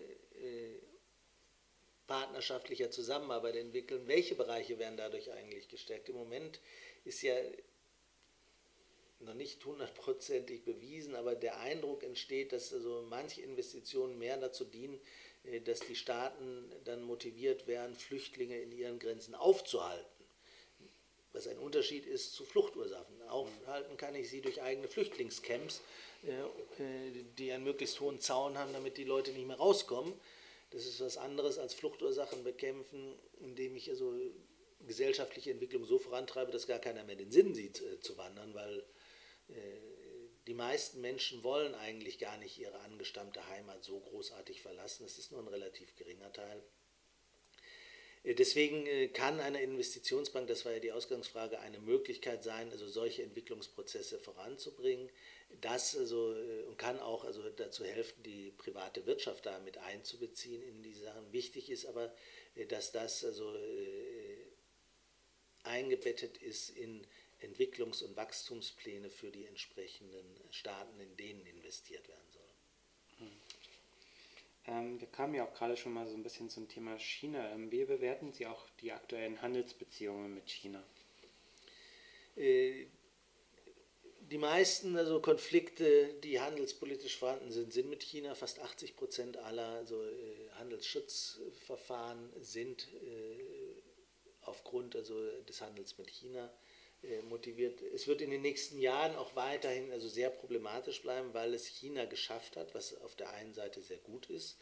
partnerschaftlicher 2.05 2.91
Zusammenarbeit 2.91 3.55
entwickeln, 3.55 4.07
welche 4.07 4.35
Bereiche 4.35 4.77
werden 4.77 4.97
dadurch 4.97 5.31
eigentlich 5.31 5.69
gestärkt? 5.69 6.09
Im 6.09 6.15
Moment 6.15 6.59
ist 7.05 7.21
ja 7.21 7.33
noch 9.25 9.33
nicht 9.33 9.63
hundertprozentig 9.65 10.63
bewiesen, 10.63 11.15
aber 11.15 11.35
der 11.35 11.59
Eindruck 11.59 12.03
entsteht, 12.03 12.51
dass 12.51 12.73
also 12.73 13.05
manche 13.09 13.41
Investitionen 13.41 14.17
mehr 14.17 14.37
dazu 14.37 14.65
dienen, 14.65 14.99
äh, 15.43 15.61
dass 15.61 15.79
die 15.81 15.95
Staaten 15.95 16.71
dann 16.85 17.03
motiviert 17.03 17.67
werden, 17.67 17.95
Flüchtlinge 17.95 18.59
in 18.59 18.71
ihren 18.71 18.99
Grenzen 18.99 19.35
aufzuhalten. 19.35 20.05
Was 21.33 21.47
ein 21.47 21.57
Unterschied 21.57 22.05
ist 22.05 22.33
zu 22.33 22.45
Fluchtursachen. 22.45 23.21
Aufhalten 23.27 23.97
kann 23.97 24.13
ich 24.13 24.29
sie 24.29 24.41
durch 24.41 24.61
eigene 24.61 24.87
Flüchtlingscamps, 24.87 25.81
äh, 26.25 26.83
äh, 26.83 27.25
die 27.37 27.51
einen 27.51 27.63
möglichst 27.63 27.99
hohen 27.99 28.19
Zaun 28.19 28.57
haben, 28.57 28.71
damit 28.71 28.97
die 28.97 29.03
Leute 29.03 29.31
nicht 29.31 29.47
mehr 29.47 29.57
rauskommen. 29.57 30.13
Das 30.69 30.85
ist 30.85 31.01
was 31.01 31.17
anderes 31.17 31.57
als 31.57 31.73
Fluchtursachen 31.73 32.43
bekämpfen, 32.43 33.13
indem 33.39 33.75
ich 33.75 33.89
also 33.89 34.13
gesellschaftliche 34.87 35.51
Entwicklung 35.51 35.85
so 35.85 35.97
vorantreibe, 35.97 36.51
dass 36.51 36.67
gar 36.67 36.79
keiner 36.79 37.03
mehr 37.03 37.15
den 37.15 37.31
Sinn 37.31 37.53
sieht, 37.53 37.81
zu 38.01 38.17
wandern, 38.17 38.53
weil 38.53 38.83
die 40.47 40.53
meisten 40.53 41.01
Menschen 41.01 41.43
wollen 41.43 41.73
eigentlich 41.75 42.19
gar 42.19 42.37
nicht 42.37 42.57
ihre 42.57 42.79
angestammte 42.79 43.47
Heimat 43.47 43.83
so 43.83 43.99
großartig 43.99 44.61
verlassen. 44.61 45.05
Es 45.05 45.17
ist 45.17 45.31
nur 45.31 45.41
ein 45.41 45.47
relativ 45.47 45.95
geringer 45.95 46.31
Teil. 46.33 46.63
Äh, 48.23 48.35
deswegen 48.35 48.85
äh, 48.87 49.07
kann 49.09 49.39
eine 49.39 49.61
Investitionsbank, 49.61 50.47
das 50.47 50.65
war 50.65 50.73
ja 50.73 50.79
die 50.79 50.91
Ausgangsfrage, 50.91 51.59
eine 51.59 51.79
Möglichkeit 51.79 52.43
sein, 52.43 52.71
also 52.71 52.87
solche 52.87 53.23
Entwicklungsprozesse 53.23 54.19
voranzubringen. 54.19 55.09
Das 55.61 55.95
also, 55.95 56.35
und 56.67 56.77
kann 56.79 56.99
auch 56.99 57.23
also 57.25 57.47
dazu 57.49 57.85
helfen, 57.85 58.23
die 58.23 58.51
private 58.57 59.05
Wirtschaft 59.05 59.45
damit 59.45 59.77
einzubeziehen 59.77 60.63
in 60.63 60.81
diese 60.81 61.01
Sachen. 61.03 61.31
Wichtig 61.31 61.69
ist 61.69 61.85
aber, 61.85 62.11
dass 62.69 62.91
das 62.91 63.23
also 63.23 63.55
eingebettet 65.61 66.37
ist 66.37 66.69
in 66.69 67.05
Entwicklungs- 67.43 68.03
und 68.03 68.15
Wachstumspläne 68.15 69.09
für 69.09 69.31
die 69.31 69.45
entsprechenden 69.45 70.25
Staaten, 70.51 70.99
in 70.99 71.15
denen 71.17 71.45
investiert 71.45 72.07
werden 72.07 72.31
soll. 72.31 72.43
Ähm, 74.65 74.99
wir 74.99 75.07
kamen 75.07 75.35
ja 75.35 75.45
auch 75.45 75.53
gerade 75.53 75.75
schon 75.75 75.93
mal 75.93 76.07
so 76.07 76.15
ein 76.15 76.23
bisschen 76.23 76.49
zum 76.49 76.69
Thema 76.69 76.97
China. 76.97 77.51
Ähm, 77.51 77.71
wie 77.71 77.83
bewerten 77.83 78.31
Sie 78.31 78.47
auch 78.47 78.65
die 78.81 78.91
aktuellen 78.91 79.41
Handelsbeziehungen 79.41 80.33
mit 80.33 80.49
China? 80.49 80.81
Äh, 82.35 82.85
die 84.31 84.37
meisten 84.37 84.95
also 84.95 85.19
Konflikte, 85.19 86.13
die 86.23 86.39
handelspolitisch 86.39 87.17
vorhanden 87.17 87.51
sind, 87.51 87.73
sind 87.73 87.89
mit 87.89 88.03
China. 88.03 88.35
Fast 88.35 88.59
80 88.59 88.95
Prozent 88.95 89.37
aller 89.37 89.67
also, 89.67 90.01
äh, 90.01 90.49
Handelsschutzverfahren 90.53 92.31
sind 92.39 92.87
äh, 92.93 93.81
aufgrund 94.41 94.95
also, 94.95 95.41
des 95.41 95.61
Handels 95.61 95.97
mit 95.97 96.09
China 96.09 96.49
motiviert. 97.29 97.81
Es 97.93 98.07
wird 98.07 98.21
in 98.21 98.31
den 98.31 98.41
nächsten 98.41 98.79
Jahren 98.79 99.15
auch 99.15 99.35
weiterhin 99.35 99.91
also 99.91 100.07
sehr 100.07 100.29
problematisch 100.29 101.01
bleiben, 101.01 101.33
weil 101.33 101.53
es 101.53 101.65
China 101.65 102.05
geschafft 102.05 102.55
hat, 102.55 102.73
was 102.73 102.99
auf 103.01 103.15
der 103.15 103.31
einen 103.31 103.53
Seite 103.53 103.81
sehr 103.81 103.97
gut 103.97 104.29
ist, 104.29 104.57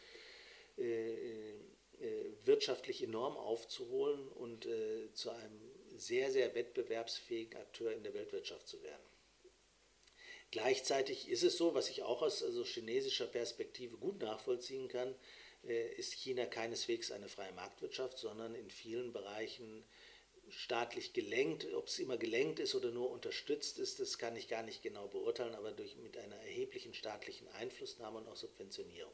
wirtschaftlich 2.44 3.02
enorm 3.02 3.36
aufzuholen 3.36 4.28
und 4.28 4.66
zu 5.14 5.30
einem 5.30 5.60
sehr, 5.96 6.32
sehr 6.32 6.54
wettbewerbsfähigen 6.54 7.60
Akteur 7.60 7.92
in 7.92 8.02
der 8.02 8.14
Weltwirtschaft 8.14 8.66
zu 8.66 8.82
werden. 8.82 9.02
Gleichzeitig 10.52 11.30
ist 11.30 11.42
es 11.42 11.56
so, 11.56 11.74
was 11.74 11.88
ich 11.88 12.02
auch 12.02 12.20
aus 12.20 12.42
also 12.42 12.62
chinesischer 12.62 13.26
Perspektive 13.26 13.96
gut 13.96 14.20
nachvollziehen 14.20 14.86
kann, 14.88 15.14
äh, 15.66 15.94
ist 15.94 16.12
China 16.12 16.44
keineswegs 16.44 17.10
eine 17.10 17.28
freie 17.28 17.52
Marktwirtschaft, 17.52 18.18
sondern 18.18 18.54
in 18.54 18.68
vielen 18.68 19.14
Bereichen 19.14 19.82
staatlich 20.52 21.12
gelenkt. 21.12 21.66
Ob 21.74 21.88
es 21.88 21.98
immer 21.98 22.16
gelenkt 22.16 22.60
ist 22.60 22.74
oder 22.74 22.90
nur 22.90 23.10
unterstützt 23.10 23.78
ist, 23.78 24.00
das 24.00 24.18
kann 24.18 24.36
ich 24.36 24.48
gar 24.48 24.62
nicht 24.62 24.82
genau 24.82 25.08
beurteilen, 25.08 25.54
aber 25.54 25.72
durch, 25.72 25.96
mit 25.96 26.16
einer 26.16 26.36
erheblichen 26.36 26.94
staatlichen 26.94 27.48
Einflussnahme 27.48 28.18
und 28.18 28.28
auch 28.28 28.36
Subventionierung. 28.36 29.12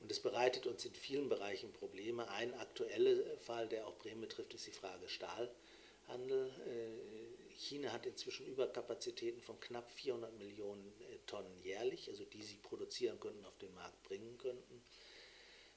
Und 0.00 0.10
das 0.10 0.20
bereitet 0.20 0.66
uns 0.66 0.84
in 0.84 0.94
vielen 0.94 1.28
Bereichen 1.28 1.72
Probleme. 1.72 2.28
Ein 2.30 2.54
aktueller 2.54 3.36
Fall, 3.38 3.68
der 3.68 3.86
auch 3.86 3.96
Bremen 3.98 4.22
betrifft, 4.22 4.54
ist 4.54 4.66
die 4.66 4.72
Frage 4.72 5.08
Stahlhandel. 5.08 6.50
Äh, 6.66 7.50
China 7.56 7.92
hat 7.92 8.06
inzwischen 8.06 8.46
Überkapazitäten 8.46 9.42
von 9.42 9.60
knapp 9.60 9.90
400 9.90 10.38
Millionen 10.38 10.94
äh, 11.00 11.18
Tonnen 11.26 11.60
jährlich, 11.62 12.08
also 12.08 12.24
die 12.24 12.42
sie 12.42 12.56
produzieren 12.56 13.20
könnten, 13.20 13.44
auf 13.44 13.58
den 13.58 13.74
Markt 13.74 14.02
bringen 14.04 14.38
könnten. 14.38 14.82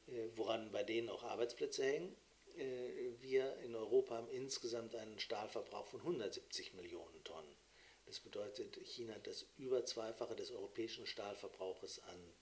Äh, 0.08 0.30
woran 0.36 0.72
bei 0.72 0.84
denen 0.84 1.10
auch 1.10 1.24
Arbeitsplätze 1.24 1.84
hängen. 1.84 2.16
Äh, 2.58 3.22
wir 3.22 3.56
in 3.64 3.76
Europa 3.76 4.16
haben 4.16 4.30
insgesamt 4.30 4.96
einen 4.96 5.20
Stahlverbrauch 5.20 5.88
von 5.88 6.02
170 6.02 6.74
Millionen 6.74 7.24
Tonnen. 7.24 7.56
Das 8.06 8.20
bedeutet, 8.20 8.78
China 8.84 9.16
hat 9.16 9.28
das 9.28 9.46
über 9.58 9.86
Zweifache 9.86 10.36
des 10.36 10.52
europäischen 10.52 11.06
Stahlverbrauches 11.06 12.00
an 12.04 12.34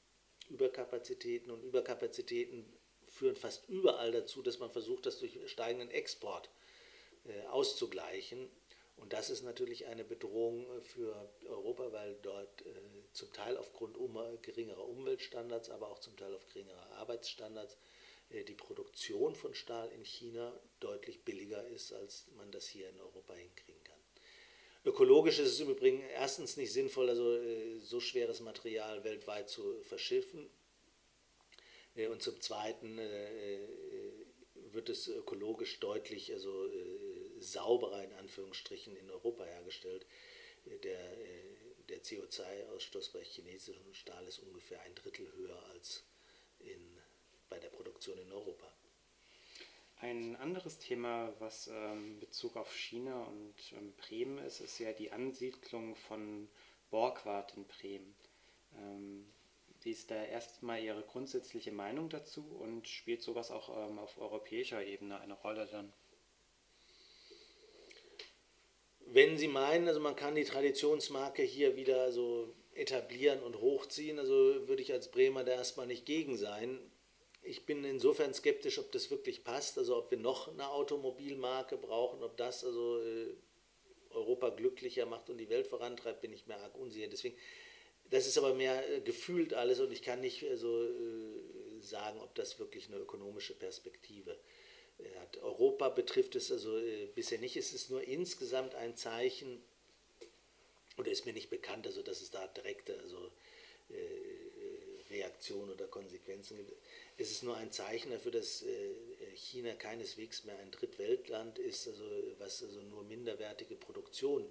Überkapazitäten 0.50 1.51
und 1.51 1.63
Überkapazitäten 1.63 2.65
führen 3.08 3.36
fast 3.36 3.70
überall 3.70 4.12
dazu, 4.12 4.41
dass 4.41 4.60
man 4.60 4.72
versucht, 4.72 5.06
das 5.06 5.20
durch 5.20 5.39
steigenden 5.50 5.91
Export 5.91 6.50
äh, 7.25 7.46
auszugleichen. 7.48 8.50
Und 8.98 9.13
das 9.13 9.30
ist 9.30 9.44
natürlich 9.44 9.88
eine 9.88 10.03
Bedrohung 10.03 10.65
für 10.82 11.32
Europa, 11.48 11.91
weil 11.91 12.15
dort 12.22 12.65
äh, 12.65 12.74
zum 13.13 13.32
Teil 13.34 13.58
aufgrund 13.58 13.98
geringerer 14.41 14.88
Umweltstandards, 14.88 15.70
aber 15.70 15.89
auch 15.89 16.00
zum 16.00 16.18
Teil 16.18 16.34
auf 16.34 16.46
geringerer 16.48 16.91
Arbeitsstandards 16.98 17.75
äh, 17.75 17.77
die 18.32 18.54
Produktion 18.54 19.36
von 19.36 19.54
Stahl 19.54 19.90
in 19.92 20.04
China 20.04 20.54
deutlich 20.80 21.24
billiger 21.24 21.66
ist, 21.68 21.94
als 21.94 22.26
man 22.38 22.52
das 22.52 22.68
hier 22.68 22.90
in 22.90 23.00
Europa 23.00 23.34
hinkriegen 23.34 23.84
kann. 23.84 24.00
Ökologisch 24.84 25.40
ist 25.40 25.52
es 25.52 25.60
im 25.60 25.70
Übrigen 25.70 26.02
erstens 26.02 26.58
nicht 26.58 26.72
sinnvoll, 26.74 27.10
also 27.10 27.36
äh, 27.36 27.80
so 27.80 28.00
schweres 28.00 28.40
Material 28.40 29.04
weltweit 29.04 29.50
zu 29.50 29.82
verschiffen. 29.84 30.50
Äh, 31.96 32.08
und 32.08 32.22
zum 32.24 32.40
Zweiten 32.42 32.98
wird 34.72 34.90
es 34.90 35.08
ökologisch 35.08 35.80
deutlich 35.80 36.32
also, 36.34 36.70
sauberer 37.40 38.04
in 38.04 38.14
Anführungsstrichen 38.14 38.96
in 38.96 39.12
Europa 39.12 39.44
hergestellt. 39.44 40.06
Der 40.84 41.18
der 41.92 42.02
CO2-Ausstoß 42.04 43.12
bei 43.12 43.24
chinesischem 43.24 43.94
Stahl 43.94 44.26
ist 44.26 44.40
ungefähr 44.40 44.82
ein 44.82 44.96
Drittel 44.96 45.32
höher 45.36 45.62
als 45.74 46.04
in, 46.60 47.00
bei 47.51 47.60
der 47.60 47.70
Produktion 47.70 48.17
in 48.17 48.31
Europa. 48.31 48.65
Ein 50.00 50.36
anderes 50.38 50.79
Thema, 50.79 51.31
was 51.38 51.67
ähm, 51.67 52.20
Bezug 52.20 52.58
auf 52.58 52.75
China 52.75 53.25
und 53.25 53.53
ähm, 53.74 53.93
Bremen 53.98 54.39
ist, 54.39 54.60
ist 54.60 54.79
ja 54.79 54.91
die 54.93 55.12
Ansiedlung 55.12 55.96
von 55.96 56.50
Borgward 56.89 57.55
in 57.55 57.65
Bremen. 57.65 58.15
Ähm, 58.77 59.27
wie 59.84 59.91
ist 59.91 60.10
da 60.10 60.24
erstmal 60.24 60.81
Ihre 60.81 61.03
grundsätzliche 61.03 61.72
Meinung 61.72 62.10
dazu 62.10 62.43
und 62.60 62.88
spielt 62.88 63.22
sowas 63.22 63.51
auch 63.51 63.70
ähm, 63.70 64.00
auf 64.00 64.17
europäischer 64.17 64.84
Ebene 64.84 65.20
eine 65.20 65.34
Rolle 65.34 65.67
dann? 65.67 65.93
wenn 69.13 69.38
Sie 69.38 69.48
meinen, 69.48 69.88
also 69.88 70.00
man 70.00 70.15
kann 70.15 70.36
die 70.36 70.43
Traditionsmarke 70.43 71.43
hier 71.43 71.75
wieder 71.75 72.12
so 72.12 72.53
etablieren 72.74 73.41
und 73.43 73.60
hochziehen, 73.60 74.17
also 74.20 74.67
würde 74.67 74.81
ich 74.81 74.93
als 74.93 75.12
Bremer 75.12 75.43
da 75.43 75.51
erstmal 75.51 75.88
nicht 75.88 76.05
gegen 76.05 76.38
sein. 76.38 76.79
Ich 77.43 77.65
bin 77.65 77.83
insofern 77.83 78.33
skeptisch, 78.33 78.77
ob 78.77 78.91
das 78.91 79.10
wirklich 79.10 79.43
passt, 79.43 79.77
also 79.77 79.98
ob 79.98 80.12
wir 80.12 80.17
noch 80.17 80.48
eine 80.48 80.69
Automobilmarke 80.69 81.77
brauchen, 81.77 82.24
ob 82.24 82.38
das 82.38 82.63
also 82.63 83.01
äh, 83.01 83.33
Europa 84.12 84.50
glücklicher 84.50 85.05
macht 85.05 85.29
und 85.29 85.38
die 85.38 85.50
Welt 85.50 85.67
vorantreibt, 85.67 86.21
bin 86.21 86.33
ich 86.33 86.45
mir 86.45 86.57
arg 86.57 86.77
unsicher. 86.77 87.07
Deswegen, 87.07 87.36
das 88.10 88.27
ist 88.27 88.38
aber 88.38 88.53
mehr 88.53 88.88
äh, 88.89 89.01
gefühlt 89.01 89.53
alles 89.53 89.79
und 89.79 89.91
ich 89.91 90.03
kann 90.03 90.21
nicht 90.21 90.43
äh, 90.43 90.55
sagen, 91.79 92.19
ob 92.21 92.36
das 92.36 92.60
wirklich 92.60 92.88
eine 92.88 92.98
ökonomische 92.98 93.55
Perspektive 93.55 94.38
hat. 95.19 95.38
Europa 95.38 95.89
betrifft 95.89 96.36
es 96.36 96.51
also 96.51 96.79
bisher 97.15 97.39
nicht. 97.39 97.57
Es 97.57 97.74
ist 97.74 97.89
nur 97.89 98.03
insgesamt 98.03 98.75
ein 98.75 98.95
Zeichen, 98.95 99.63
oder 100.98 101.10
ist 101.10 101.25
mir 101.25 101.33
nicht 101.33 101.50
bekannt, 101.50 101.88
also 101.88 102.03
dass 102.03 102.21
es 102.21 102.29
da 102.29 102.45
direkte 102.48 103.00
also, 103.00 103.31
Reaktionen 105.12 105.72
oder 105.72 105.88
Konsequenzen 105.88 106.58
gibt. 106.58 106.74
Es 107.18 107.32
ist 107.32 107.44
nur 107.44 107.56
ein 107.58 107.72
Zeichen 107.72 108.12
dafür, 108.12 108.32
dass 108.32 108.63
äh, 108.63 108.96
China 109.36 109.74
keineswegs 109.75 110.44
mehr 110.46 110.58
ein 110.60 110.72
Drittweltland 110.72 111.60
ist, 111.60 111.88
also, 111.88 112.03
was 112.39 112.63
also 112.63 112.82
nur 112.82 113.03
minderwertige 113.03 113.75
Produktion 113.75 114.50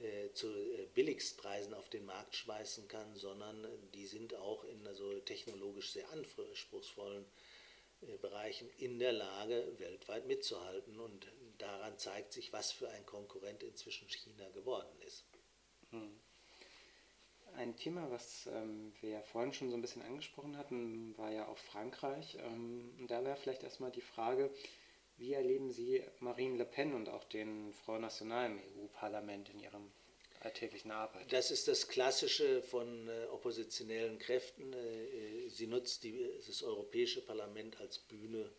äh, 0.00 0.32
zu 0.32 0.48
äh, 0.48 0.86
Billigstpreisen 0.94 1.74
auf 1.74 1.88
den 1.88 2.04
Markt 2.04 2.36
schmeißen 2.36 2.88
kann, 2.88 3.14
sondern 3.16 3.66
die 3.94 4.06
sind 4.06 4.34
auch 4.34 4.64
in 4.64 4.86
also 4.86 5.18
technologisch 5.20 5.92
sehr 5.92 6.08
anspruchsvollen 6.10 7.24
Bereichen 8.20 8.68
in 8.78 8.98
der 8.98 9.12
Lage, 9.12 9.74
weltweit 9.78 10.26
mitzuhalten. 10.26 10.98
Und 10.98 11.28
daran 11.58 11.96
zeigt 11.98 12.32
sich, 12.32 12.52
was 12.52 12.72
für 12.72 12.88
ein 12.88 13.06
Konkurrent 13.06 13.62
inzwischen 13.62 14.08
China 14.08 14.48
geworden 14.50 15.00
ist. 15.06 15.24
Hm. 15.90 16.18
Ein 17.56 17.76
Thema, 17.76 18.10
was 18.10 18.48
ähm, 18.52 18.92
wir 19.00 19.10
ja 19.10 19.22
vorhin 19.22 19.52
schon 19.52 19.70
so 19.70 19.76
ein 19.76 19.82
bisschen 19.82 20.02
angesprochen 20.02 20.56
hatten, 20.56 21.16
war 21.18 21.30
ja 21.30 21.46
auch 21.46 21.58
Frankreich. 21.58 22.38
Ähm, 22.40 23.06
da 23.08 23.24
wäre 23.24 23.36
vielleicht 23.36 23.62
erstmal 23.62 23.90
die 23.90 24.00
Frage, 24.00 24.50
wie 25.18 25.34
erleben 25.34 25.70
Sie 25.70 26.02
Marine 26.20 26.56
Le 26.56 26.64
Pen 26.64 26.94
und 26.94 27.08
auch 27.08 27.24
den 27.24 27.72
Front 27.72 28.02
National 28.02 28.46
im 28.46 28.58
EU-Parlament 28.58 29.50
in 29.50 29.60
Ihrem 29.60 29.92
alltäglichen 30.40 30.90
Arbeit. 30.90 31.32
Das 31.32 31.50
ist 31.50 31.68
das 31.68 31.88
Klassische 31.88 32.62
von 32.62 33.08
äh, 33.08 33.26
oppositionellen 33.26 34.18
Kräften. 34.18 34.72
Äh, 34.72 35.48
sie 35.48 35.66
nutzt 35.66 36.04
die, 36.04 36.26
das 36.46 36.62
Europäische 36.62 37.20
Parlament 37.20 37.78
als 37.80 37.98
Bühne 37.98 38.50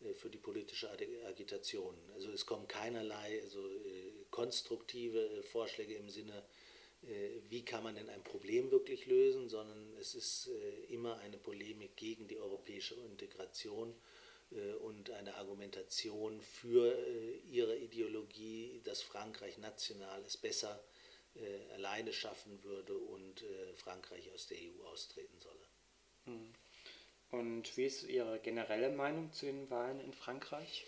äh, 0.00 0.12
für 0.14 0.28
die 0.28 0.38
politische 0.38 0.90
Agitation. 1.26 1.96
Also 2.14 2.30
es 2.32 2.44
kommen 2.44 2.66
keinerlei 2.68 3.40
also, 3.42 3.60
äh, 3.66 4.12
konstruktive 4.30 5.20
äh, 5.20 5.42
Vorschläge 5.42 5.94
im 5.94 6.10
Sinne, 6.10 6.36
äh, 6.36 6.61
wie 7.48 7.64
kann 7.64 7.82
man 7.82 7.96
denn 7.96 8.08
ein 8.08 8.22
Problem 8.22 8.70
wirklich 8.70 9.06
lösen, 9.06 9.48
sondern 9.48 9.96
es 10.00 10.14
ist 10.14 10.48
immer 10.88 11.18
eine 11.18 11.36
Polemik 11.36 11.96
gegen 11.96 12.28
die 12.28 12.38
europäische 12.38 12.94
Integration 12.94 13.94
und 14.82 15.10
eine 15.10 15.34
Argumentation 15.34 16.40
für 16.40 16.96
ihre 17.50 17.76
Ideologie, 17.76 18.80
dass 18.84 19.02
Frankreich 19.02 19.58
national 19.58 20.22
es 20.24 20.36
besser 20.36 20.80
äh, 21.34 21.72
alleine 21.74 22.12
schaffen 22.12 22.62
würde 22.62 22.94
und 22.94 23.42
äh, 23.42 23.72
Frankreich 23.76 24.30
aus 24.32 24.48
der 24.48 24.58
EU 24.58 24.86
austreten 24.86 25.38
solle. 25.40 25.66
Hm. 26.26 26.52
Und 27.30 27.76
wie 27.78 27.86
ist 27.86 28.02
Ihre 28.02 28.38
generelle 28.38 28.90
Meinung 28.90 29.32
zu 29.32 29.46
den 29.46 29.70
Wahlen 29.70 29.98
in 30.00 30.12
Frankreich? 30.12 30.84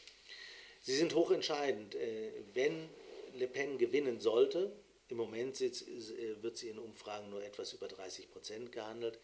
Sie 0.83 0.95
sind 0.95 1.15
hochentscheidend. 1.15 1.95
Äh, 1.95 2.31
wenn 2.53 2.91
Le 3.33 3.49
Pen 3.49 3.79
gewinnen 3.79 4.21
sollte, 4.21 4.71
im 5.09 5.17
Moment 5.17 5.61
wird 5.61 6.57
sie 6.57 6.69
in 6.69 6.79
Umfragen 6.79 7.31
nur 7.31 7.43
etwas 7.43 7.73
über 7.73 7.89
30 7.89 8.31
Prozent 8.31 8.73
gehandelt, 8.73 9.19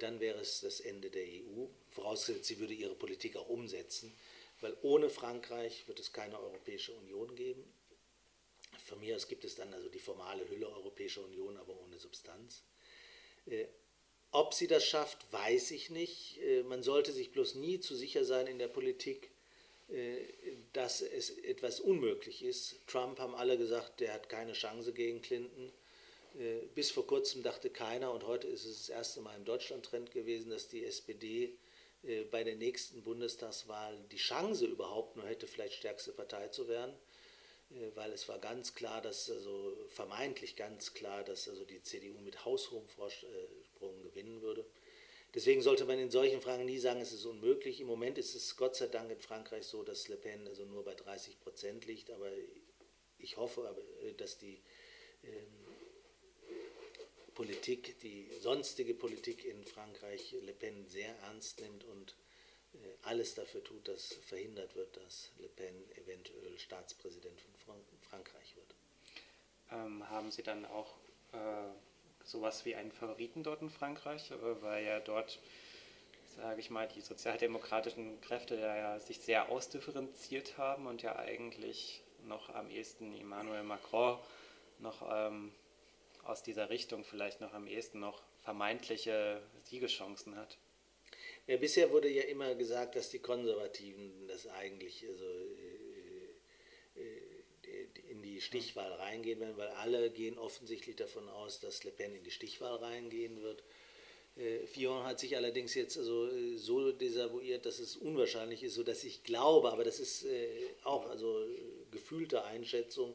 dann 0.00 0.20
wäre 0.20 0.38
es 0.40 0.60
das 0.60 0.80
Ende 0.80 1.10
der 1.10 1.24
EU, 1.24 1.66
vorausgesetzt, 1.90 2.46
sie 2.46 2.58
würde 2.58 2.74
ihre 2.74 2.94
Politik 2.94 3.36
auch 3.36 3.48
umsetzen, 3.48 4.14
weil 4.60 4.76
ohne 4.82 5.10
Frankreich 5.10 5.86
wird 5.88 6.00
es 6.00 6.12
keine 6.12 6.38
Europäische 6.40 6.92
Union 6.92 7.34
geben. 7.34 7.64
Von 8.84 9.00
mir 9.00 9.16
aus 9.16 9.28
gibt 9.28 9.44
es 9.44 9.54
dann 9.54 9.72
also 9.72 9.88
die 9.88 9.98
formale 9.98 10.48
Hülle 10.48 10.68
Europäische 10.68 11.22
Union, 11.22 11.56
aber 11.56 11.78
ohne 11.80 11.98
Substanz. 11.98 12.62
Äh, 13.46 13.66
ob 14.30 14.52
sie 14.52 14.66
das 14.66 14.84
schafft, 14.84 15.32
weiß 15.32 15.70
ich 15.70 15.90
nicht. 15.90 16.38
Äh, 16.38 16.62
man 16.64 16.82
sollte 16.82 17.12
sich 17.12 17.32
bloß 17.32 17.54
nie 17.56 17.80
zu 17.80 17.94
sicher 17.94 18.24
sein 18.24 18.46
in 18.46 18.58
der 18.58 18.68
Politik, 18.68 19.26
äh, 19.26 19.33
dass 20.72 21.02
es 21.02 21.30
etwas 21.30 21.78
unmöglich 21.78 22.42
ist. 22.42 22.76
Trump 22.86 23.18
haben 23.18 23.34
alle 23.34 23.58
gesagt, 23.58 24.00
der 24.00 24.14
hat 24.14 24.28
keine 24.28 24.54
Chance 24.54 24.92
gegen 24.92 25.20
Clinton. 25.20 25.72
Äh, 26.38 26.66
bis 26.74 26.90
vor 26.90 27.06
kurzem 27.06 27.42
dachte 27.42 27.70
keiner, 27.70 28.12
und 28.12 28.26
heute 28.26 28.48
ist 28.48 28.64
es 28.64 28.78
das 28.78 28.88
erste 28.88 29.20
Mal 29.20 29.36
im 29.36 29.44
Deutschland-Trend 29.44 30.10
gewesen, 30.10 30.50
dass 30.50 30.68
die 30.68 30.84
SPD 30.84 31.56
äh, 32.02 32.24
bei 32.24 32.42
der 32.42 32.56
nächsten 32.56 33.02
Bundestagswahl 33.02 33.96
die 34.10 34.16
Chance 34.16 34.66
überhaupt 34.66 35.16
nur 35.16 35.26
hätte, 35.26 35.46
vielleicht 35.46 35.74
stärkste 35.74 36.12
Partei 36.12 36.48
zu 36.48 36.66
werden. 36.66 36.94
Äh, 37.70 37.94
weil 37.94 38.12
es 38.12 38.28
war 38.28 38.38
ganz 38.38 38.74
klar, 38.74 39.00
dass 39.00 39.30
also 39.30 39.76
vermeintlich 39.88 40.56
ganz 40.56 40.92
klar, 40.94 41.22
dass 41.22 41.48
also 41.48 41.64
die 41.64 41.82
CDU 41.82 42.18
mit 42.20 42.44
haushohem 42.44 42.86
Vorsprung 42.86 44.02
gewinnen 44.02 44.42
würde. 44.42 44.64
Deswegen 45.34 45.62
sollte 45.62 45.84
man 45.84 45.98
in 45.98 46.10
solchen 46.10 46.40
Fragen 46.40 46.64
nie 46.64 46.78
sagen, 46.78 47.00
es 47.00 47.12
ist 47.12 47.24
unmöglich. 47.24 47.80
Im 47.80 47.88
Moment 47.88 48.18
ist 48.18 48.36
es 48.36 48.56
Gott 48.56 48.76
sei 48.76 48.86
Dank 48.86 49.10
in 49.10 49.20
Frankreich 49.20 49.66
so, 49.66 49.82
dass 49.82 50.06
Le 50.08 50.16
Pen 50.16 50.46
also 50.46 50.64
nur 50.64 50.84
bei 50.84 50.94
30 50.94 51.40
Prozent 51.40 51.86
liegt, 51.86 52.10
aber 52.10 52.30
ich 53.18 53.36
hoffe, 53.36 53.74
dass 54.16 54.38
die 54.38 54.60
ähm, 55.24 55.64
Politik, 57.34 57.98
die 58.00 58.30
sonstige 58.40 58.94
Politik 58.94 59.44
in 59.44 59.64
Frankreich 59.64 60.36
Le 60.40 60.52
Pen 60.52 60.86
sehr 60.86 61.16
ernst 61.22 61.60
nimmt 61.60 61.82
und 61.82 62.14
äh, 62.74 62.76
alles 63.02 63.34
dafür 63.34 63.64
tut, 63.64 63.88
dass 63.88 64.12
verhindert 64.12 64.76
wird, 64.76 64.96
dass 64.96 65.30
Le 65.38 65.48
Pen 65.48 65.74
eventuell 65.96 66.56
Staatspräsident 66.60 67.40
von 67.64 67.74
Frankreich 68.08 68.54
wird. 68.54 68.74
Ähm, 69.72 70.08
haben 70.08 70.30
Sie 70.30 70.44
dann 70.44 70.64
auch 70.64 70.94
äh, 71.32 71.70
sowas 72.24 72.64
wie 72.64 72.74
einen 72.74 72.92
Favoriten 72.92 73.42
dort 73.42 73.62
in 73.62 73.70
Frankreich, 73.70 74.30
äh, 74.30 74.62
weil 74.62 74.84
ja 74.84 75.00
dort, 75.00 75.38
sage 76.36 76.60
ich 76.60 76.70
mal, 76.70 76.88
die 76.88 77.00
sozialdemokratischen 77.00 78.20
Kräfte 78.20 78.56
ja 78.56 78.98
sich 78.98 79.20
sehr 79.20 79.48
ausdifferenziert 79.48 80.58
haben 80.58 80.86
und 80.86 81.02
ja 81.02 81.16
eigentlich 81.16 82.02
noch 82.26 82.48
am 82.54 82.70
ehesten 82.70 83.14
Emmanuel 83.14 83.62
Macron 83.62 84.18
noch 84.78 85.02
ähm, 85.12 85.52
aus 86.24 86.42
dieser 86.42 86.70
Richtung 86.70 87.04
vielleicht 87.04 87.40
noch 87.40 87.52
am 87.52 87.66
ehesten 87.66 88.00
noch 88.00 88.22
vermeintliche 88.42 89.42
Siegeschancen 89.62 90.36
hat. 90.36 90.58
Ja, 91.46 91.56
bisher 91.58 91.90
wurde 91.90 92.08
ja 92.08 92.22
immer 92.22 92.54
gesagt, 92.54 92.96
dass 92.96 93.10
die 93.10 93.18
Konservativen 93.18 94.26
das 94.26 94.46
eigentlich 94.46 95.06
also, 95.06 95.24
äh, 96.96 97.00
äh, 97.00 98.10
in 98.10 98.22
die 98.22 98.33
Stichwahl 98.44 98.92
reingehen 98.92 99.40
werden, 99.40 99.56
weil 99.56 99.68
alle 99.68 100.10
gehen 100.10 100.38
offensichtlich 100.38 100.96
davon 100.96 101.28
aus, 101.28 101.60
dass 101.60 101.84
Le 101.84 101.90
Pen 101.90 102.14
in 102.14 102.22
die 102.22 102.30
Stichwahl 102.30 102.76
reingehen 102.76 103.42
wird. 103.42 103.62
Äh, 104.36 104.66
Fillon 104.66 105.04
hat 105.04 105.20
sich 105.20 105.36
allerdings 105.36 105.74
jetzt 105.74 105.96
also 105.98 106.28
äh, 106.28 106.56
so 106.56 106.92
desavouiert, 106.92 107.66
dass 107.66 107.78
es 107.78 107.96
unwahrscheinlich 107.96 108.62
ist, 108.62 108.74
sodass 108.74 109.04
ich 109.04 109.24
glaube, 109.24 109.72
aber 109.72 109.84
das 109.84 110.00
ist 110.00 110.24
äh, 110.24 110.48
auch 110.82 111.08
also 111.08 111.46
gefühlte 111.90 112.44
Einschätzung, 112.44 113.14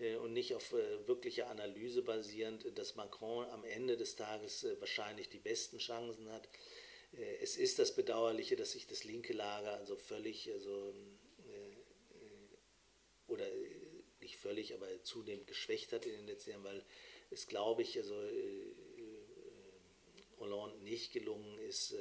äh, 0.00 0.16
und 0.16 0.32
nicht 0.32 0.54
auf 0.54 0.72
äh, 0.72 1.06
wirkliche 1.06 1.46
Analyse 1.46 2.02
basierend, 2.02 2.66
dass 2.78 2.96
Macron 2.96 3.46
am 3.50 3.64
Ende 3.64 3.96
des 3.96 4.16
Tages 4.16 4.64
äh, 4.64 4.80
wahrscheinlich 4.80 5.28
die 5.28 5.38
besten 5.38 5.78
Chancen 5.78 6.30
hat. 6.30 6.48
Es 7.40 7.56
ist 7.56 7.80
das 7.80 7.96
Bedauerliche, 7.96 8.54
dass 8.54 8.70
sich 8.70 8.86
das 8.86 9.02
linke 9.02 9.32
Lager 9.32 9.72
also 9.78 9.96
völlig, 9.96 10.48
also, 10.52 10.94
oder 13.26 13.44
völlig, 14.40 14.74
aber 14.74 14.86
zunehmend 15.02 15.46
geschwächt 15.46 15.92
hat 15.92 16.06
in 16.06 16.12
den 16.12 16.26
letzten 16.26 16.50
Jahren, 16.50 16.64
weil 16.64 16.84
es, 17.30 17.46
glaube 17.46 17.82
ich, 17.82 17.96
also 17.98 18.14
Hollande 20.38 20.78
nicht 20.84 21.12
gelungen 21.12 21.58
ist, 21.58 21.94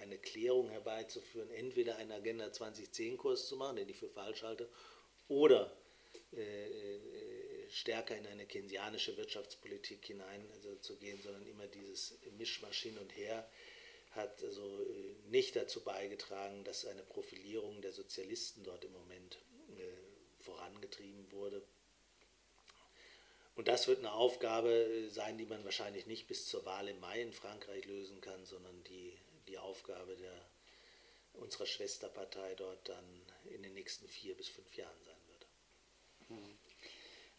eine 0.00 0.18
Klärung 0.18 0.70
herbeizuführen, 0.70 1.50
entweder 1.50 1.96
einen 1.96 2.12
Agenda 2.12 2.46
2010-Kurs 2.46 3.46
zu 3.46 3.56
machen, 3.56 3.76
den 3.76 3.88
ich 3.88 3.98
für 3.98 4.08
falsch 4.08 4.42
halte, 4.42 4.68
oder 5.28 5.76
stärker 7.68 8.16
in 8.16 8.26
eine 8.26 8.46
keynesianische 8.46 9.16
Wirtschaftspolitik 9.16 10.04
hineinzugehen, 10.06 11.18
also 11.18 11.28
sondern 11.28 11.46
immer 11.46 11.66
dieses 11.66 12.18
Mischmasch 12.38 12.82
hin 12.82 12.98
und 12.98 13.16
her 13.16 13.48
hat 14.14 14.42
also 14.44 14.62
äh, 14.82 15.14
nicht 15.28 15.56
dazu 15.56 15.82
beigetragen, 15.82 16.64
dass 16.64 16.86
eine 16.86 17.02
Profilierung 17.02 17.80
der 17.82 17.92
Sozialisten 17.92 18.62
dort 18.62 18.84
im 18.84 18.92
Moment 18.92 19.36
äh, 19.36 19.53
vorangetrieben 20.74 21.30
wurde. 21.32 21.62
Und 23.54 23.68
das 23.68 23.86
wird 23.86 24.00
eine 24.00 24.12
Aufgabe 24.12 25.08
sein, 25.10 25.38
die 25.38 25.46
man 25.46 25.64
wahrscheinlich 25.64 26.06
nicht 26.06 26.26
bis 26.26 26.48
zur 26.48 26.64
Wahl 26.64 26.88
im 26.88 26.98
Mai 27.00 27.22
in 27.22 27.32
Frankreich 27.32 27.84
lösen 27.84 28.20
kann, 28.20 28.44
sondern 28.44 28.82
die, 28.84 29.16
die 29.46 29.58
Aufgabe 29.58 30.16
der, 30.16 30.48
unserer 31.34 31.66
Schwesterpartei 31.66 32.54
dort 32.56 32.88
dann 32.88 33.04
in 33.54 33.62
den 33.62 33.74
nächsten 33.74 34.08
vier 34.08 34.36
bis 34.36 34.48
fünf 34.48 34.76
Jahren 34.76 35.04
sein 35.04 35.16
wird. 35.28 35.46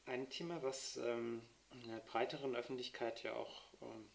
Ein 0.06 0.30
Thema, 0.30 0.64
was 0.64 0.98
ähm, 0.98 1.42
in 1.72 1.90
der 1.90 2.00
breiteren 2.00 2.56
Öffentlichkeit 2.56 3.24
ja 3.24 3.34
auch 3.34 3.64
ähm, 3.82 4.10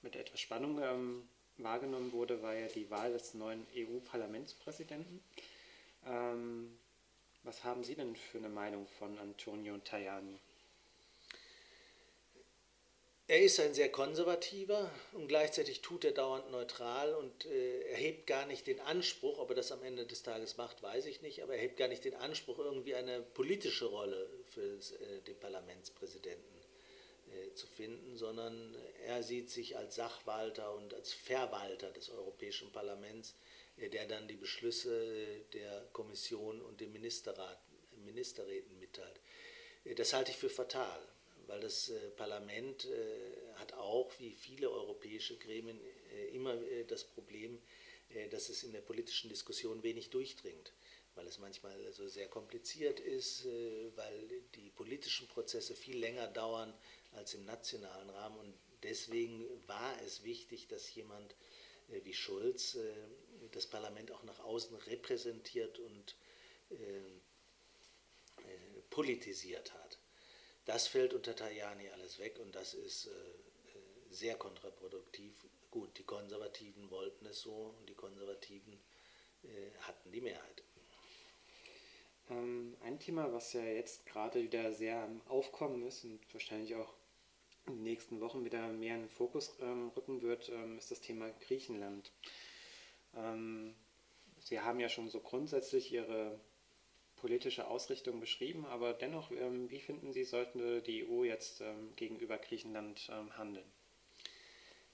mit 0.00 0.16
etwas 0.16 0.40
Spannung 0.40 0.80
ähm, 0.82 1.28
wahrgenommen 1.58 2.12
wurde, 2.12 2.40
war 2.42 2.54
ja 2.54 2.68
die 2.68 2.90
Wahl 2.90 3.12
des 3.12 3.34
neuen 3.34 3.66
EU-Parlamentspräsidenten. 3.74 5.22
Ähm, 6.06 6.78
was 7.46 7.62
haben 7.62 7.84
Sie 7.84 7.94
denn 7.94 8.16
für 8.16 8.38
eine 8.38 8.48
Meinung 8.48 8.86
von 8.98 9.16
Antonio 9.18 9.78
Tajani? 9.78 10.38
Er 13.28 13.42
ist 13.42 13.58
ein 13.58 13.74
sehr 13.74 13.90
konservativer 13.90 14.90
und 15.12 15.26
gleichzeitig 15.26 15.80
tut 15.80 16.04
er 16.04 16.12
dauernd 16.12 16.50
neutral 16.50 17.12
und 17.14 17.44
äh, 17.46 17.80
erhebt 17.88 18.26
gar 18.26 18.46
nicht 18.46 18.66
den 18.68 18.78
Anspruch, 18.80 19.38
ob 19.38 19.50
er 19.50 19.56
das 19.56 19.72
am 19.72 19.82
Ende 19.82 20.06
des 20.06 20.22
Tages 20.22 20.56
macht, 20.56 20.82
weiß 20.82 21.06
ich 21.06 21.22
nicht, 21.22 21.42
aber 21.42 21.54
er 21.54 21.58
erhebt 21.58 21.76
gar 21.76 21.88
nicht 21.88 22.04
den 22.04 22.14
Anspruch, 22.14 22.58
irgendwie 22.58 22.94
eine 22.94 23.22
politische 23.22 23.86
Rolle 23.86 24.28
für 24.44 24.76
äh, 24.76 25.20
den 25.26 25.38
Parlamentspräsidenten 25.40 26.60
äh, 27.32 27.52
zu 27.54 27.66
finden, 27.66 28.16
sondern 28.16 28.76
er 29.06 29.24
sieht 29.24 29.50
sich 29.50 29.76
als 29.76 29.96
Sachwalter 29.96 30.72
und 30.74 30.94
als 30.94 31.12
Verwalter 31.12 31.90
des 31.90 32.10
Europäischen 32.10 32.70
Parlaments, 32.70 33.34
der 33.76 34.06
dann 34.06 34.28
die 34.28 34.36
Beschlüsse 34.36 34.90
äh, 34.92 35.44
der 35.52 35.88
Kommission 35.92 36.60
und 36.62 36.80
dem 36.80 36.92
Ministerrat, 36.92 37.60
Ministerräten 38.04 38.78
mitteilt. 38.78 39.20
Äh, 39.84 39.94
das 39.94 40.12
halte 40.12 40.30
ich 40.30 40.36
für 40.36 40.50
fatal 40.50 41.00
weil 41.46 41.60
das 41.60 41.88
äh, 41.88 42.10
Parlament 42.10 42.86
äh, 42.86 43.54
hat 43.56 43.72
auch, 43.74 44.12
wie 44.18 44.34
viele 44.34 44.70
europäische 44.70 45.36
Gremien, 45.36 45.80
äh, 46.14 46.28
immer 46.34 46.56
das 46.88 47.04
Problem, 47.04 47.60
dass 48.30 48.48
es 48.48 48.62
in 48.62 48.72
der 48.72 48.82
politischen 48.82 49.28
Diskussion 49.28 49.82
wenig 49.82 50.10
durchdringt, 50.10 50.72
weil 51.16 51.26
es 51.26 51.38
manchmal 51.38 51.92
so 51.92 52.06
sehr 52.06 52.28
kompliziert 52.28 53.00
ist, 53.00 53.44
weil 53.96 54.28
die 54.54 54.70
politischen 54.70 55.26
Prozesse 55.26 55.74
viel 55.74 55.98
länger 55.98 56.28
dauern 56.28 56.72
als 57.12 57.34
im 57.34 57.44
nationalen 57.44 58.08
Rahmen. 58.10 58.38
Und 58.38 58.54
deswegen 58.84 59.44
war 59.66 60.00
es 60.02 60.22
wichtig, 60.22 60.68
dass 60.68 60.94
jemand 60.94 61.34
wie 61.88 62.14
Schulz 62.14 62.78
das 63.52 63.66
Parlament 63.66 64.10
auch 64.12 64.22
nach 64.24 64.40
außen 64.40 64.76
repräsentiert 64.76 65.78
und 65.78 66.16
politisiert 68.90 69.74
hat. 69.74 69.98
Das 70.64 70.88
fällt 70.88 71.14
unter 71.14 71.36
Tajani 71.36 71.88
alles 71.90 72.18
weg 72.18 72.38
und 72.40 72.54
das 72.54 72.74
ist 72.74 73.06
äh, 73.06 73.10
äh, 73.10 74.10
sehr 74.10 74.36
kontraproduktiv. 74.36 75.46
Gut, 75.70 75.96
die 75.98 76.02
Konservativen 76.02 76.90
wollten 76.90 77.26
es 77.26 77.42
so 77.42 77.74
und 77.78 77.88
die 77.88 77.94
Konservativen 77.94 78.72
äh, 79.44 79.70
hatten 79.80 80.10
die 80.10 80.22
Mehrheit. 80.22 80.62
Ähm, 82.30 82.76
ein 82.80 82.98
Thema, 82.98 83.32
was 83.32 83.52
ja 83.52 83.62
jetzt 83.62 84.06
gerade 84.06 84.42
wieder 84.42 84.72
sehr 84.72 85.02
am 85.02 85.20
Aufkommen 85.28 85.86
ist 85.86 86.04
und 86.04 86.20
wahrscheinlich 86.32 86.74
auch 86.74 86.94
in 87.66 87.74
den 87.74 87.82
nächsten 87.82 88.20
Wochen 88.20 88.44
wieder 88.44 88.66
mehr 88.68 88.94
in 88.94 89.02
den 89.02 89.10
Fokus 89.10 89.56
ähm, 89.60 89.90
rücken 89.94 90.22
wird, 90.22 90.48
ähm, 90.48 90.78
ist 90.78 90.90
das 90.90 91.00
Thema 91.00 91.30
Griechenland. 91.46 92.10
Ähm, 93.16 93.74
Sie 94.40 94.60
haben 94.60 94.78
ja 94.78 94.88
schon 94.88 95.08
so 95.08 95.20
grundsätzlich 95.20 95.92
Ihre 95.92 96.38
politische 97.16 97.66
Ausrichtung 97.66 98.20
beschrieben, 98.20 98.66
aber 98.66 98.92
dennoch, 98.92 99.30
ähm, 99.32 99.70
wie 99.70 99.80
finden 99.80 100.12
Sie, 100.12 100.24
sollten 100.24 100.82
die 100.84 101.08
EU 101.08 101.24
jetzt 101.24 101.60
ähm, 101.60 101.94
gegenüber 101.96 102.38
Griechenland 102.38 103.08
ähm, 103.10 103.36
handeln? 103.36 103.66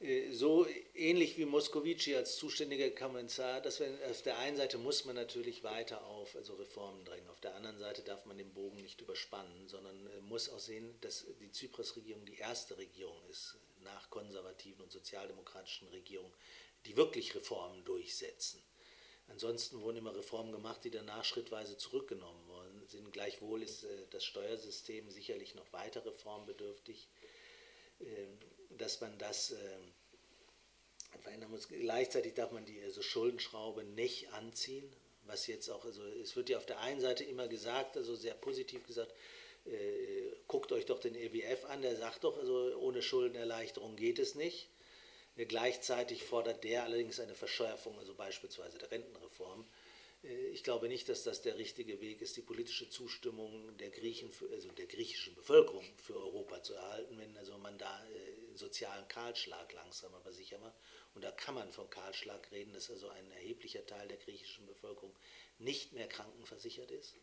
Äh, 0.02 0.32
so 0.32 0.66
ähnlich 0.94 1.38
wie 1.38 1.44
Moscovici 1.44 2.16
als 2.16 2.36
zuständiger 2.36 2.90
Kommissar, 2.90 3.60
dass 3.60 3.80
wir, 3.80 3.88
auf 4.10 4.22
der 4.22 4.38
einen 4.38 4.56
Seite 4.56 4.78
muss 4.78 5.04
man 5.04 5.14
natürlich 5.14 5.62
weiter 5.62 6.04
auf 6.04 6.34
also 6.36 6.54
Reformen 6.54 7.04
drängen, 7.04 7.28
auf 7.28 7.40
der 7.40 7.54
anderen 7.54 7.78
Seite 7.78 8.02
darf 8.02 8.26
man 8.26 8.38
den 8.38 8.52
Bogen 8.52 8.80
nicht 8.80 9.00
überspannen, 9.00 9.68
sondern 9.68 10.06
äh, 10.06 10.20
muss 10.20 10.48
auch 10.48 10.58
sehen, 10.58 10.94
dass 11.00 11.26
die 11.40 11.52
Zypras-Regierung 11.52 12.24
die 12.24 12.38
erste 12.38 12.76
Regierung 12.78 13.16
ist 13.30 13.58
nach 13.84 14.10
konservativen 14.10 14.82
und 14.82 14.92
sozialdemokratischen 14.92 15.88
Regierungen, 15.88 16.32
die 16.86 16.96
wirklich 16.96 17.34
Reformen 17.34 17.84
durchsetzen. 17.84 18.62
Ansonsten 19.28 19.80
wurden 19.80 19.98
immer 19.98 20.14
Reformen 20.14 20.52
gemacht, 20.52 20.84
die 20.84 20.90
danach 20.90 21.24
schrittweise 21.24 21.76
zurückgenommen 21.76 22.46
worden 22.48 22.86
sind. 22.86 23.12
Gleichwohl 23.12 23.62
ist 23.62 23.84
äh, 23.84 24.06
das 24.10 24.24
Steuersystem 24.24 25.10
sicherlich 25.10 25.54
noch 25.54 25.72
weiter 25.72 26.04
reformbedürftig, 26.04 27.08
äh, 28.00 28.04
dass 28.76 29.00
man 29.00 29.16
das 29.18 29.52
äh, 29.52 29.78
verändern 31.20 31.50
muss. 31.50 31.68
Gleichzeitig 31.68 32.34
darf 32.34 32.52
man 32.52 32.66
die 32.66 32.80
also 32.82 33.00
Schuldenschraube 33.00 33.84
nicht 33.84 34.32
anziehen, 34.32 34.90
was 35.24 35.46
jetzt 35.46 35.68
auch, 35.70 35.84
also 35.84 36.02
es 36.04 36.36
wird 36.36 36.48
ja 36.50 36.58
auf 36.58 36.66
der 36.66 36.80
einen 36.80 37.00
Seite 37.00 37.24
immer 37.24 37.48
gesagt, 37.48 37.96
also 37.96 38.14
sehr 38.14 38.34
positiv 38.34 38.86
gesagt, 38.86 39.14
äh, 39.64 40.32
guckt 40.48 40.72
euch 40.72 40.86
doch 40.86 40.98
den 40.98 41.14
EWF 41.14 41.64
an, 41.66 41.82
der 41.82 41.96
sagt 41.96 42.24
doch, 42.24 42.36
also 42.36 42.76
ohne 42.78 43.02
Schuldenerleichterung 43.02 43.96
geht 43.96 44.18
es 44.18 44.34
nicht. 44.34 44.68
Gleichzeitig 45.36 46.24
fordert 46.24 46.62
der 46.62 46.84
allerdings 46.84 47.18
eine 47.18 47.34
Verschärfung, 47.34 47.98
also 47.98 48.14
beispielsweise 48.14 48.78
der 48.78 48.90
Rentenreform. 48.90 49.66
Äh, 50.22 50.48
ich 50.48 50.62
glaube 50.62 50.88
nicht, 50.88 51.08
dass 51.08 51.22
das 51.22 51.42
der 51.42 51.56
richtige 51.58 52.00
Weg 52.00 52.20
ist, 52.20 52.36
die 52.36 52.42
politische 52.42 52.88
Zustimmung 52.88 53.76
der 53.78 53.90
Griechen, 53.90 54.30
also 54.52 54.68
der 54.72 54.86
griechischen 54.86 55.34
Bevölkerung 55.34 55.84
für 55.96 56.16
Europa 56.16 56.62
zu 56.62 56.74
erhalten, 56.74 57.18
wenn 57.18 57.36
also 57.36 57.56
man 57.58 57.78
da 57.78 58.04
äh, 58.06 58.56
sozialen 58.56 59.08
Kahlschlag 59.08 59.72
langsam 59.72 60.14
aber 60.14 60.32
sicher 60.32 60.58
macht. 60.58 60.76
und 61.14 61.24
da 61.24 61.30
kann 61.30 61.54
man 61.54 61.72
von 61.72 61.88
Kahlschlag 61.88 62.50
reden, 62.52 62.74
dass 62.74 62.90
also 62.90 63.08
ein 63.08 63.30
erheblicher 63.32 63.86
Teil 63.86 64.08
der 64.08 64.18
griechischen 64.18 64.66
Bevölkerung 64.66 65.14
nicht 65.58 65.92
mehr 65.92 66.08
krankenversichert 66.08 66.90
ist. 66.90 67.14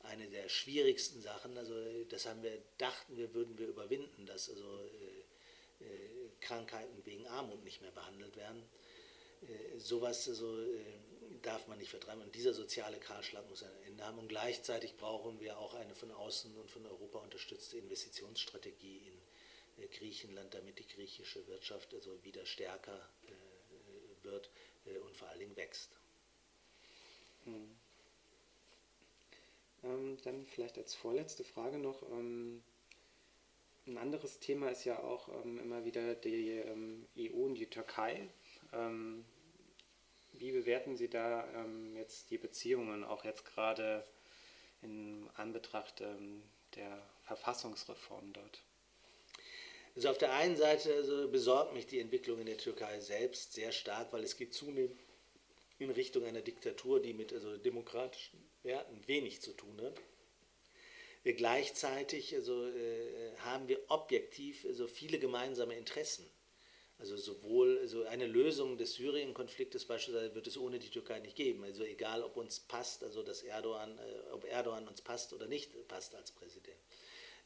Eine 0.00 0.28
der 0.28 0.48
schwierigsten 0.48 1.20
Sachen, 1.20 1.58
also 1.58 1.74
das 2.04 2.24
haben 2.24 2.42
wir, 2.42 2.62
dachten 2.78 3.16
wir, 3.16 3.34
würden 3.34 3.58
wir 3.58 3.66
überwinden, 3.66 4.26
dass 4.26 4.48
also 4.48 4.80
äh, 4.80 5.84
äh, 5.84 6.17
Krankheiten 6.40 7.04
wegen 7.04 7.26
Armut 7.26 7.62
nicht 7.64 7.82
mehr 7.82 7.90
behandelt 7.90 8.36
werden. 8.36 8.62
Äh, 9.42 9.78
sowas 9.78 10.28
also, 10.28 10.60
äh, 10.60 10.98
darf 11.42 11.68
man 11.68 11.78
nicht 11.78 11.90
vertreiben. 11.90 12.22
Und 12.22 12.34
dieser 12.34 12.54
soziale 12.54 12.98
Kahlschlag 12.98 13.48
muss 13.48 13.62
ein 13.62 13.82
Ende 13.86 14.04
haben. 14.04 14.18
Und 14.18 14.28
gleichzeitig 14.28 14.96
brauchen 14.96 15.40
wir 15.40 15.58
auch 15.58 15.74
eine 15.74 15.94
von 15.94 16.10
außen 16.10 16.56
und 16.56 16.70
von 16.70 16.84
Europa 16.86 17.18
unterstützte 17.18 17.78
Investitionsstrategie 17.78 18.98
in 19.06 19.84
äh, 19.84 19.88
Griechenland, 19.88 20.54
damit 20.54 20.78
die 20.78 20.86
griechische 20.86 21.46
Wirtschaft 21.46 21.94
also 21.94 22.22
wieder 22.24 22.44
stärker 22.46 23.08
äh, 23.26 24.24
wird 24.24 24.50
äh, 24.86 24.98
und 24.98 25.16
vor 25.16 25.28
allen 25.28 25.40
Dingen 25.40 25.56
wächst. 25.56 25.90
Hm. 27.44 27.76
Ähm, 29.84 30.18
dann 30.22 30.46
vielleicht 30.46 30.76
als 30.78 30.94
vorletzte 30.94 31.44
Frage 31.44 31.78
noch. 31.78 32.02
Ähm, 32.10 32.62
ein 33.88 33.98
anderes 33.98 34.38
Thema 34.38 34.68
ist 34.70 34.84
ja 34.84 34.98
auch 34.98 35.28
ähm, 35.44 35.58
immer 35.58 35.84
wieder 35.84 36.14
die 36.14 36.50
ähm, 36.50 37.06
EU 37.16 37.44
und 37.44 37.54
die 37.54 37.70
Türkei. 37.70 38.28
Ähm, 38.72 39.24
wie 40.34 40.52
bewerten 40.52 40.96
Sie 40.96 41.08
da 41.08 41.46
ähm, 41.54 41.96
jetzt 41.96 42.30
die 42.30 42.38
Beziehungen, 42.38 43.02
auch 43.02 43.24
jetzt 43.24 43.44
gerade 43.44 44.04
in 44.82 45.28
Anbetracht 45.34 46.00
ähm, 46.00 46.42
der 46.76 47.02
Verfassungsreform 47.22 48.32
dort? 48.32 48.62
Also 49.96 50.10
auf 50.10 50.18
der 50.18 50.32
einen 50.32 50.56
Seite 50.56 50.94
also 50.94 51.28
besorgt 51.28 51.74
mich 51.74 51.86
die 51.86 51.98
Entwicklung 51.98 52.38
in 52.38 52.46
der 52.46 52.58
Türkei 52.58 53.00
selbst 53.00 53.54
sehr 53.54 53.72
stark, 53.72 54.12
weil 54.12 54.22
es 54.22 54.36
geht 54.36 54.54
zunehmend 54.54 54.96
in 55.80 55.90
Richtung 55.90 56.24
einer 56.24 56.40
Diktatur, 56.40 57.00
die 57.00 57.14
mit 57.14 57.32
also 57.32 57.56
demokratischen 57.56 58.38
Werten 58.62 59.06
wenig 59.06 59.40
zu 59.40 59.52
tun 59.52 59.80
hat. 59.80 59.94
Gleichzeitig 61.34 62.34
also, 62.34 62.66
äh, 62.66 63.36
haben 63.38 63.68
wir 63.68 63.80
objektiv 63.88 64.64
also 64.66 64.86
viele 64.86 65.18
gemeinsame 65.18 65.76
Interessen. 65.76 66.28
Also 66.98 67.16
sowohl 67.16 67.78
also 67.78 68.04
eine 68.04 68.26
Lösung 68.26 68.76
des 68.76 68.94
Syrien-Konfliktes 68.94 69.84
beispielsweise 69.84 70.34
wird 70.34 70.48
es 70.48 70.58
ohne 70.58 70.80
die 70.80 70.90
Türkei 70.90 71.20
nicht 71.20 71.36
geben. 71.36 71.62
Also 71.62 71.84
egal, 71.84 72.24
ob 72.24 72.36
uns 72.36 72.58
passt, 72.60 73.04
also 73.04 73.22
dass 73.22 73.42
Erdogan, 73.42 73.98
äh, 73.98 74.30
ob 74.32 74.44
Erdogan 74.44 74.88
uns 74.88 75.00
passt 75.00 75.32
oder 75.32 75.46
nicht 75.46 75.70
passt 75.86 76.14
als 76.14 76.32
Präsident. 76.32 76.78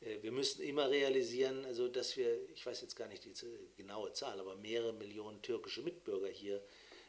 Äh, 0.01 0.23
wir 0.23 0.33
müssen 0.33 0.63
immer 0.63 0.91
realisieren, 0.91 1.65
also 1.67 1.89
dass 1.89 2.17
wir, 2.17 2.49
ich 2.51 2.65
weiß 2.65 2.81
jetzt 2.81 2.97
gar 2.97 3.09
nicht 3.09 3.25
die 3.25 3.33
genaue 3.77 4.13
Zahl, 4.13 4.41
aber 4.41 4.57
mehrere 4.57 4.95
Millionen 4.95 5.43
türkische 5.43 5.83
Mitbürger 5.83 6.29
hier 6.29 6.57
äh, 6.57 6.61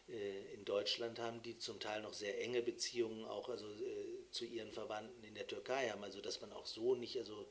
in 0.07 0.65
Deutschland 0.65 1.17
haben, 1.19 1.41
die 1.41 1.57
zum 1.57 1.79
Teil 1.79 2.01
noch 2.01 2.13
sehr 2.13 2.41
enge 2.41 2.61
Beziehungen 2.61 3.25
auch 3.25 3.49
also 3.49 3.65
zu 4.31 4.45
ihren 4.45 4.71
Verwandten 4.71 5.23
in 5.23 5.33
der 5.33 5.47
Türkei 5.47 5.89
haben. 5.89 6.03
Also 6.03 6.19
dass 6.19 6.41
man 6.41 6.51
auch 6.51 6.65
so 6.65 6.95
nicht 6.95 7.17
also 7.17 7.47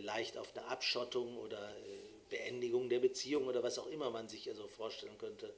leicht 0.00 0.36
auf 0.36 0.54
eine 0.54 0.66
Abschottung 0.66 1.38
oder 1.38 1.74
Beendigung 2.28 2.88
der 2.88 3.00
Beziehung 3.00 3.46
oder 3.46 3.62
was 3.62 3.78
auch 3.78 3.86
immer 3.88 4.10
man 4.10 4.28
sich 4.28 4.48
also 4.48 4.66
vorstellen 4.66 5.18
könnte, 5.18 5.54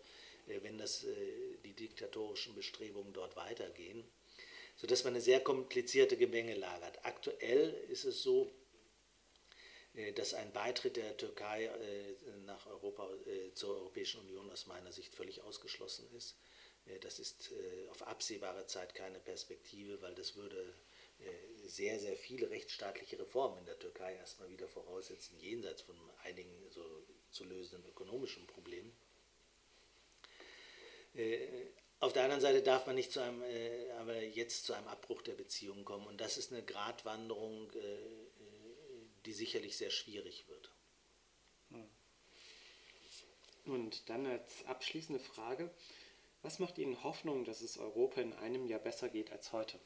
äh, 0.49 0.63
wenn 0.63 0.79
das, 0.79 1.05
äh, 1.05 1.57
die 1.65 1.73
diktatorischen 1.73 2.55
Bestrebungen 2.55 3.13
dort 3.13 3.37
weitergehen, 3.37 4.05
sodass 4.77 5.05
man 5.05 5.15
eine 5.15 5.23
sehr 5.23 5.41
komplizierte 5.41 6.17
Gemengelage 6.17 6.85
hat. 6.85 7.05
Aktuell 7.05 7.75
ist 7.91 8.05
es 8.05 8.23
so, 8.23 8.45
äh, 8.45 8.68
dass 10.15 10.35
ein 10.35 10.53
Beitritt 10.53 10.97
der 10.97 11.17
Türkei 11.17 11.71
nach 12.47 12.67
Europa, 12.67 13.09
zur 13.55 13.77
Europäischen 13.77 14.21
Union 14.21 14.51
aus 14.51 14.67
meiner 14.67 14.93
Sicht 14.93 15.15
völlig 15.15 15.43
ausgeschlossen 15.43 16.07
ist. 16.17 16.37
Das 17.01 17.19
ist 17.19 17.53
auf 17.91 18.07
absehbare 18.07 18.67
Zeit 18.67 18.95
keine 18.95 19.19
Perspektive, 19.19 20.01
weil 20.01 20.15
das 20.15 20.37
würde 20.37 20.75
sehr, 21.65 21.99
sehr 21.99 22.17
viele 22.17 22.51
rechtsstaatliche 22.51 23.19
Reformen 23.19 23.59
in 23.59 23.67
der 23.67 23.79
Türkei 23.79 24.15
erstmal 24.15 24.51
wieder 24.51 24.69
voraussetzen, 24.69 25.39
jenseits 25.41 25.83
von 25.83 25.97
einigen 26.23 26.55
so 26.71 26.83
zu 27.31 27.45
lösenden 27.45 27.89
ökonomischen 27.91 28.47
Problemen. 28.47 28.93
Äh, 31.15 31.67
auf 32.01 32.13
der 32.13 32.25
anderen 32.25 32.41
Seite 32.41 32.63
darf 32.63 32.87
man 32.87 32.95
nicht 32.95 33.13
zu 33.13 33.21
einem, 33.21 33.43
äh, 33.43 33.91
aber 33.99 34.23
jetzt 34.23 34.65
zu 34.65 34.73
einem 34.73 34.87
Abbruch 34.87 35.23
der 35.23 35.33
Beziehungen 35.33 35.85
kommen. 35.85 36.07
Und 36.07 36.21
das 36.21 36.39
ist 36.39 36.53
eine 36.53 36.63
Gratwanderung, 36.63 37.73
äh, 37.73 38.28
die 39.29 39.35
sicherlich 39.35 39.77
sehr 39.77 39.91
schwierig 39.91 40.47
wird. 40.49 40.71
Hm. 41.71 41.89
Und 43.67 44.09
dann 44.09 44.25
als 44.25 44.65
abschließende 44.65 45.21
Frage, 45.21 45.71
was 46.41 46.59
macht 46.59 46.79
Ihnen 46.79 47.05
Hoffnung, 47.05 47.45
dass 47.45 47.61
es 47.61 47.77
Europa 47.77 48.23
in 48.23 48.33
einem 48.33 48.67
Jahr 48.67 48.81
besser 48.81 49.11
geht 49.11 49.31
als 49.31 49.53
heute? 49.53 49.79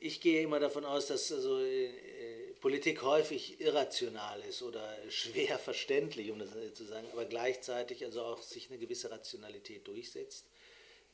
ich 0.00 0.20
gehe 0.20 0.42
immer 0.42 0.60
davon 0.60 0.84
aus, 0.84 1.06
dass 1.06 1.32
also, 1.32 1.58
äh, 1.58 1.88
Politik 2.60 3.02
häufig 3.02 3.60
irrational 3.60 4.40
ist 4.42 4.62
oder 4.62 4.96
schwer 5.10 5.58
verständlich, 5.70 6.30
um 6.30 6.38
das 6.38 6.50
zu 6.74 6.84
sagen, 6.84 7.08
aber 7.10 7.24
gleichzeitig 7.24 8.04
also 8.04 8.22
auch 8.22 8.42
sich 8.42 8.68
eine 8.68 8.78
gewisse 8.78 9.10
Rationalität 9.10 9.88
durchsetzt. 9.88 10.46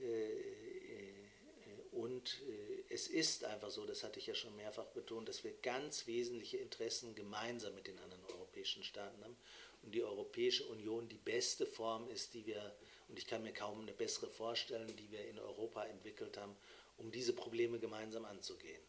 Äh, 0.00 0.04
äh, 0.04 0.67
und 1.92 2.42
äh, 2.48 2.92
es 2.92 3.08
ist 3.08 3.44
einfach 3.44 3.70
so, 3.70 3.84
das 3.84 4.02
hatte 4.02 4.18
ich 4.18 4.26
ja 4.26 4.34
schon 4.34 4.54
mehrfach 4.56 4.86
betont, 4.86 5.28
dass 5.28 5.44
wir 5.44 5.52
ganz 5.62 6.06
wesentliche 6.06 6.58
Interessen 6.58 7.14
gemeinsam 7.14 7.74
mit 7.74 7.86
den 7.86 7.98
anderen 7.98 8.24
europäischen 8.26 8.82
Staaten 8.82 9.22
haben 9.22 9.36
und 9.82 9.94
die 9.94 10.02
Europäische 10.02 10.64
Union 10.66 11.08
die 11.08 11.18
beste 11.18 11.66
Form 11.66 12.08
ist, 12.08 12.34
die 12.34 12.46
wir, 12.46 12.74
und 13.08 13.18
ich 13.18 13.26
kann 13.26 13.42
mir 13.42 13.52
kaum 13.52 13.80
eine 13.80 13.92
bessere 13.92 14.28
vorstellen, 14.28 14.94
die 14.96 15.10
wir 15.10 15.26
in 15.28 15.38
Europa 15.38 15.84
entwickelt 15.84 16.36
haben, 16.36 16.56
um 16.96 17.10
diese 17.10 17.32
Probleme 17.32 17.78
gemeinsam 17.78 18.24
anzugehen. 18.24 18.82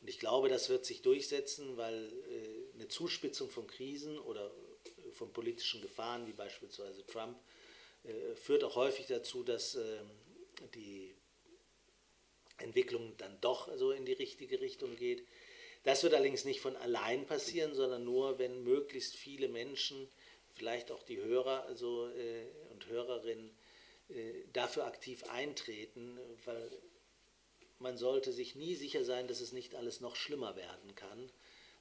Und 0.00 0.08
ich 0.08 0.18
glaube, 0.18 0.48
das 0.48 0.68
wird 0.68 0.84
sich 0.84 1.02
durchsetzen, 1.02 1.76
weil 1.76 2.12
äh, 2.30 2.74
eine 2.74 2.88
Zuspitzung 2.88 3.50
von 3.50 3.66
Krisen 3.66 4.18
oder 4.18 4.46
äh, 4.46 5.12
von 5.12 5.32
politischen 5.32 5.82
Gefahren, 5.82 6.26
wie 6.26 6.32
beispielsweise 6.32 7.04
Trump, 7.06 7.38
führt 8.36 8.62
auch 8.62 8.76
häufig 8.76 9.06
dazu, 9.06 9.42
dass 9.42 9.74
ähm, 9.74 10.08
die 10.76 11.15
Entwicklung 12.58 13.14
dann 13.18 13.38
doch 13.40 13.74
so 13.76 13.92
in 13.92 14.04
die 14.04 14.12
richtige 14.12 14.60
Richtung 14.60 14.96
geht. 14.96 15.26
Das 15.84 16.02
wird 16.02 16.14
allerdings 16.14 16.44
nicht 16.44 16.60
von 16.60 16.76
allein 16.76 17.26
passieren, 17.26 17.74
sondern 17.74 18.04
nur, 18.04 18.38
wenn 18.38 18.64
möglichst 18.64 19.14
viele 19.14 19.48
Menschen, 19.48 20.08
vielleicht 20.54 20.90
auch 20.90 21.02
die 21.02 21.18
Hörer 21.18 21.64
also, 21.66 22.10
und 22.72 22.86
Hörerinnen, 22.88 23.50
dafür 24.52 24.86
aktiv 24.86 25.24
eintreten, 25.28 26.18
weil 26.44 26.70
man 27.78 27.96
sollte 27.96 28.32
sich 28.32 28.54
nie 28.54 28.74
sicher 28.74 29.04
sein, 29.04 29.28
dass 29.28 29.40
es 29.40 29.52
nicht 29.52 29.74
alles 29.74 30.00
noch 30.00 30.16
schlimmer 30.16 30.56
werden 30.56 30.94
kann. 30.94 31.30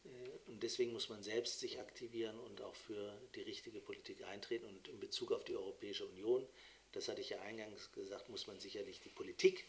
Äh, 0.03 0.49
und 0.49 0.63
deswegen 0.63 0.93
muss 0.93 1.09
man 1.09 1.23
selbst 1.23 1.59
sich 1.59 1.79
aktivieren 1.79 2.37
und 2.39 2.61
auch 2.61 2.75
für 2.75 3.17
die 3.35 3.41
richtige 3.41 3.79
Politik 3.79 4.23
eintreten. 4.25 4.65
Und 4.65 4.87
in 4.87 4.99
Bezug 4.99 5.31
auf 5.31 5.43
die 5.43 5.55
Europäische 5.55 6.05
Union, 6.05 6.45
das 6.91 7.07
hatte 7.07 7.21
ich 7.21 7.29
ja 7.29 7.41
eingangs 7.41 7.91
gesagt, 7.91 8.29
muss 8.29 8.47
man 8.47 8.59
sicherlich 8.59 8.99
die 9.01 9.09
Politik 9.09 9.65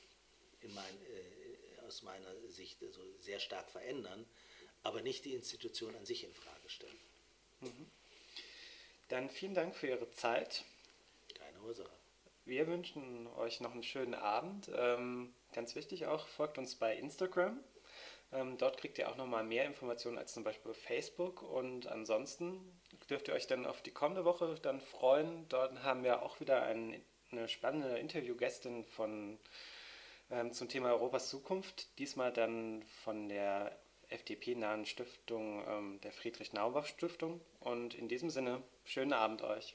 mein, 0.63 1.03
äh, 1.07 1.87
aus 1.87 2.03
meiner 2.03 2.35
Sicht 2.49 2.83
also 2.83 3.01
sehr 3.21 3.41
stark 3.41 3.71
verändern, 3.71 4.27
aber 4.83 5.03
nicht 5.03 5.25
die 5.25 5.35
Institution 5.35 5.95
an 5.95 6.05
sich 6.05 6.25
in 6.25 6.35
Frage 6.35 6.69
stellen. 6.69 7.01
Mhm. 7.61 7.91
Dann 9.09 9.31
vielen 9.31 9.55
Dank 9.55 9.75
für 9.75 9.87
Ihre 9.87 10.11
Zeit. 10.11 10.65
Keine 11.35 11.61
Ursache. 11.61 11.91
Wir 12.45 12.67
wünschen 12.67 13.27
euch 13.39 13.61
noch 13.61 13.73
einen 13.73 13.83
schönen 13.83 14.15
Abend. 14.15 14.71
Ähm, 14.75 15.35
ganz 15.53 15.75
wichtig 15.75 16.07
auch, 16.07 16.27
folgt 16.29 16.59
uns 16.59 16.77
bei 16.77 16.97
Instagram. 16.97 17.63
Ähm, 18.33 18.59
dort 18.59 18.79
kriegt 18.79 18.99
ihr 18.99 19.09
auch 19.09 19.17
nochmal 19.17 19.45
mehr 19.45 19.65
Informationen 19.65 20.19
als 20.19 20.33
zum 20.33 20.45
Beispiel 20.45 20.75
Facebook. 20.75 21.43
Und 21.43 21.87
ansonsten 21.87 22.81
dürft 23.09 23.29
ihr 23.29 23.35
euch 23.35 23.47
dann 23.47 23.67
auf 23.67 23.83
die 23.83 23.93
kommende 23.93 24.25
Woche 24.25 24.57
dann 24.63 24.81
freuen. 24.81 25.49
Dort 25.49 25.83
haben 25.83 26.05
wir 26.05 26.23
auch 26.23 26.41
wieder 26.41 26.63
ein, 26.63 27.03
eine 27.31 27.49
spannende 27.49 27.99
Interviewgästin 27.99 28.85
von, 28.85 29.39
ähm, 30.31 30.53
zum 30.53 30.69
Thema 30.69 30.91
Europas 30.91 31.29
Zukunft. 31.29 31.99
Diesmal 31.99 32.33
dann 32.33 32.83
von 33.05 33.29
der 33.29 33.77
FDP-nahen 34.09 34.87
Stiftung, 34.87 35.65
ähm, 35.69 36.01
der 36.03 36.13
Friedrich-Naumbach-Stiftung. 36.13 37.41
Und 37.61 37.95
in 37.95 38.09
diesem 38.09 38.31
Sinne, 38.31 38.63
schönen 38.85 39.13
Abend 39.13 39.43
euch. 39.43 39.73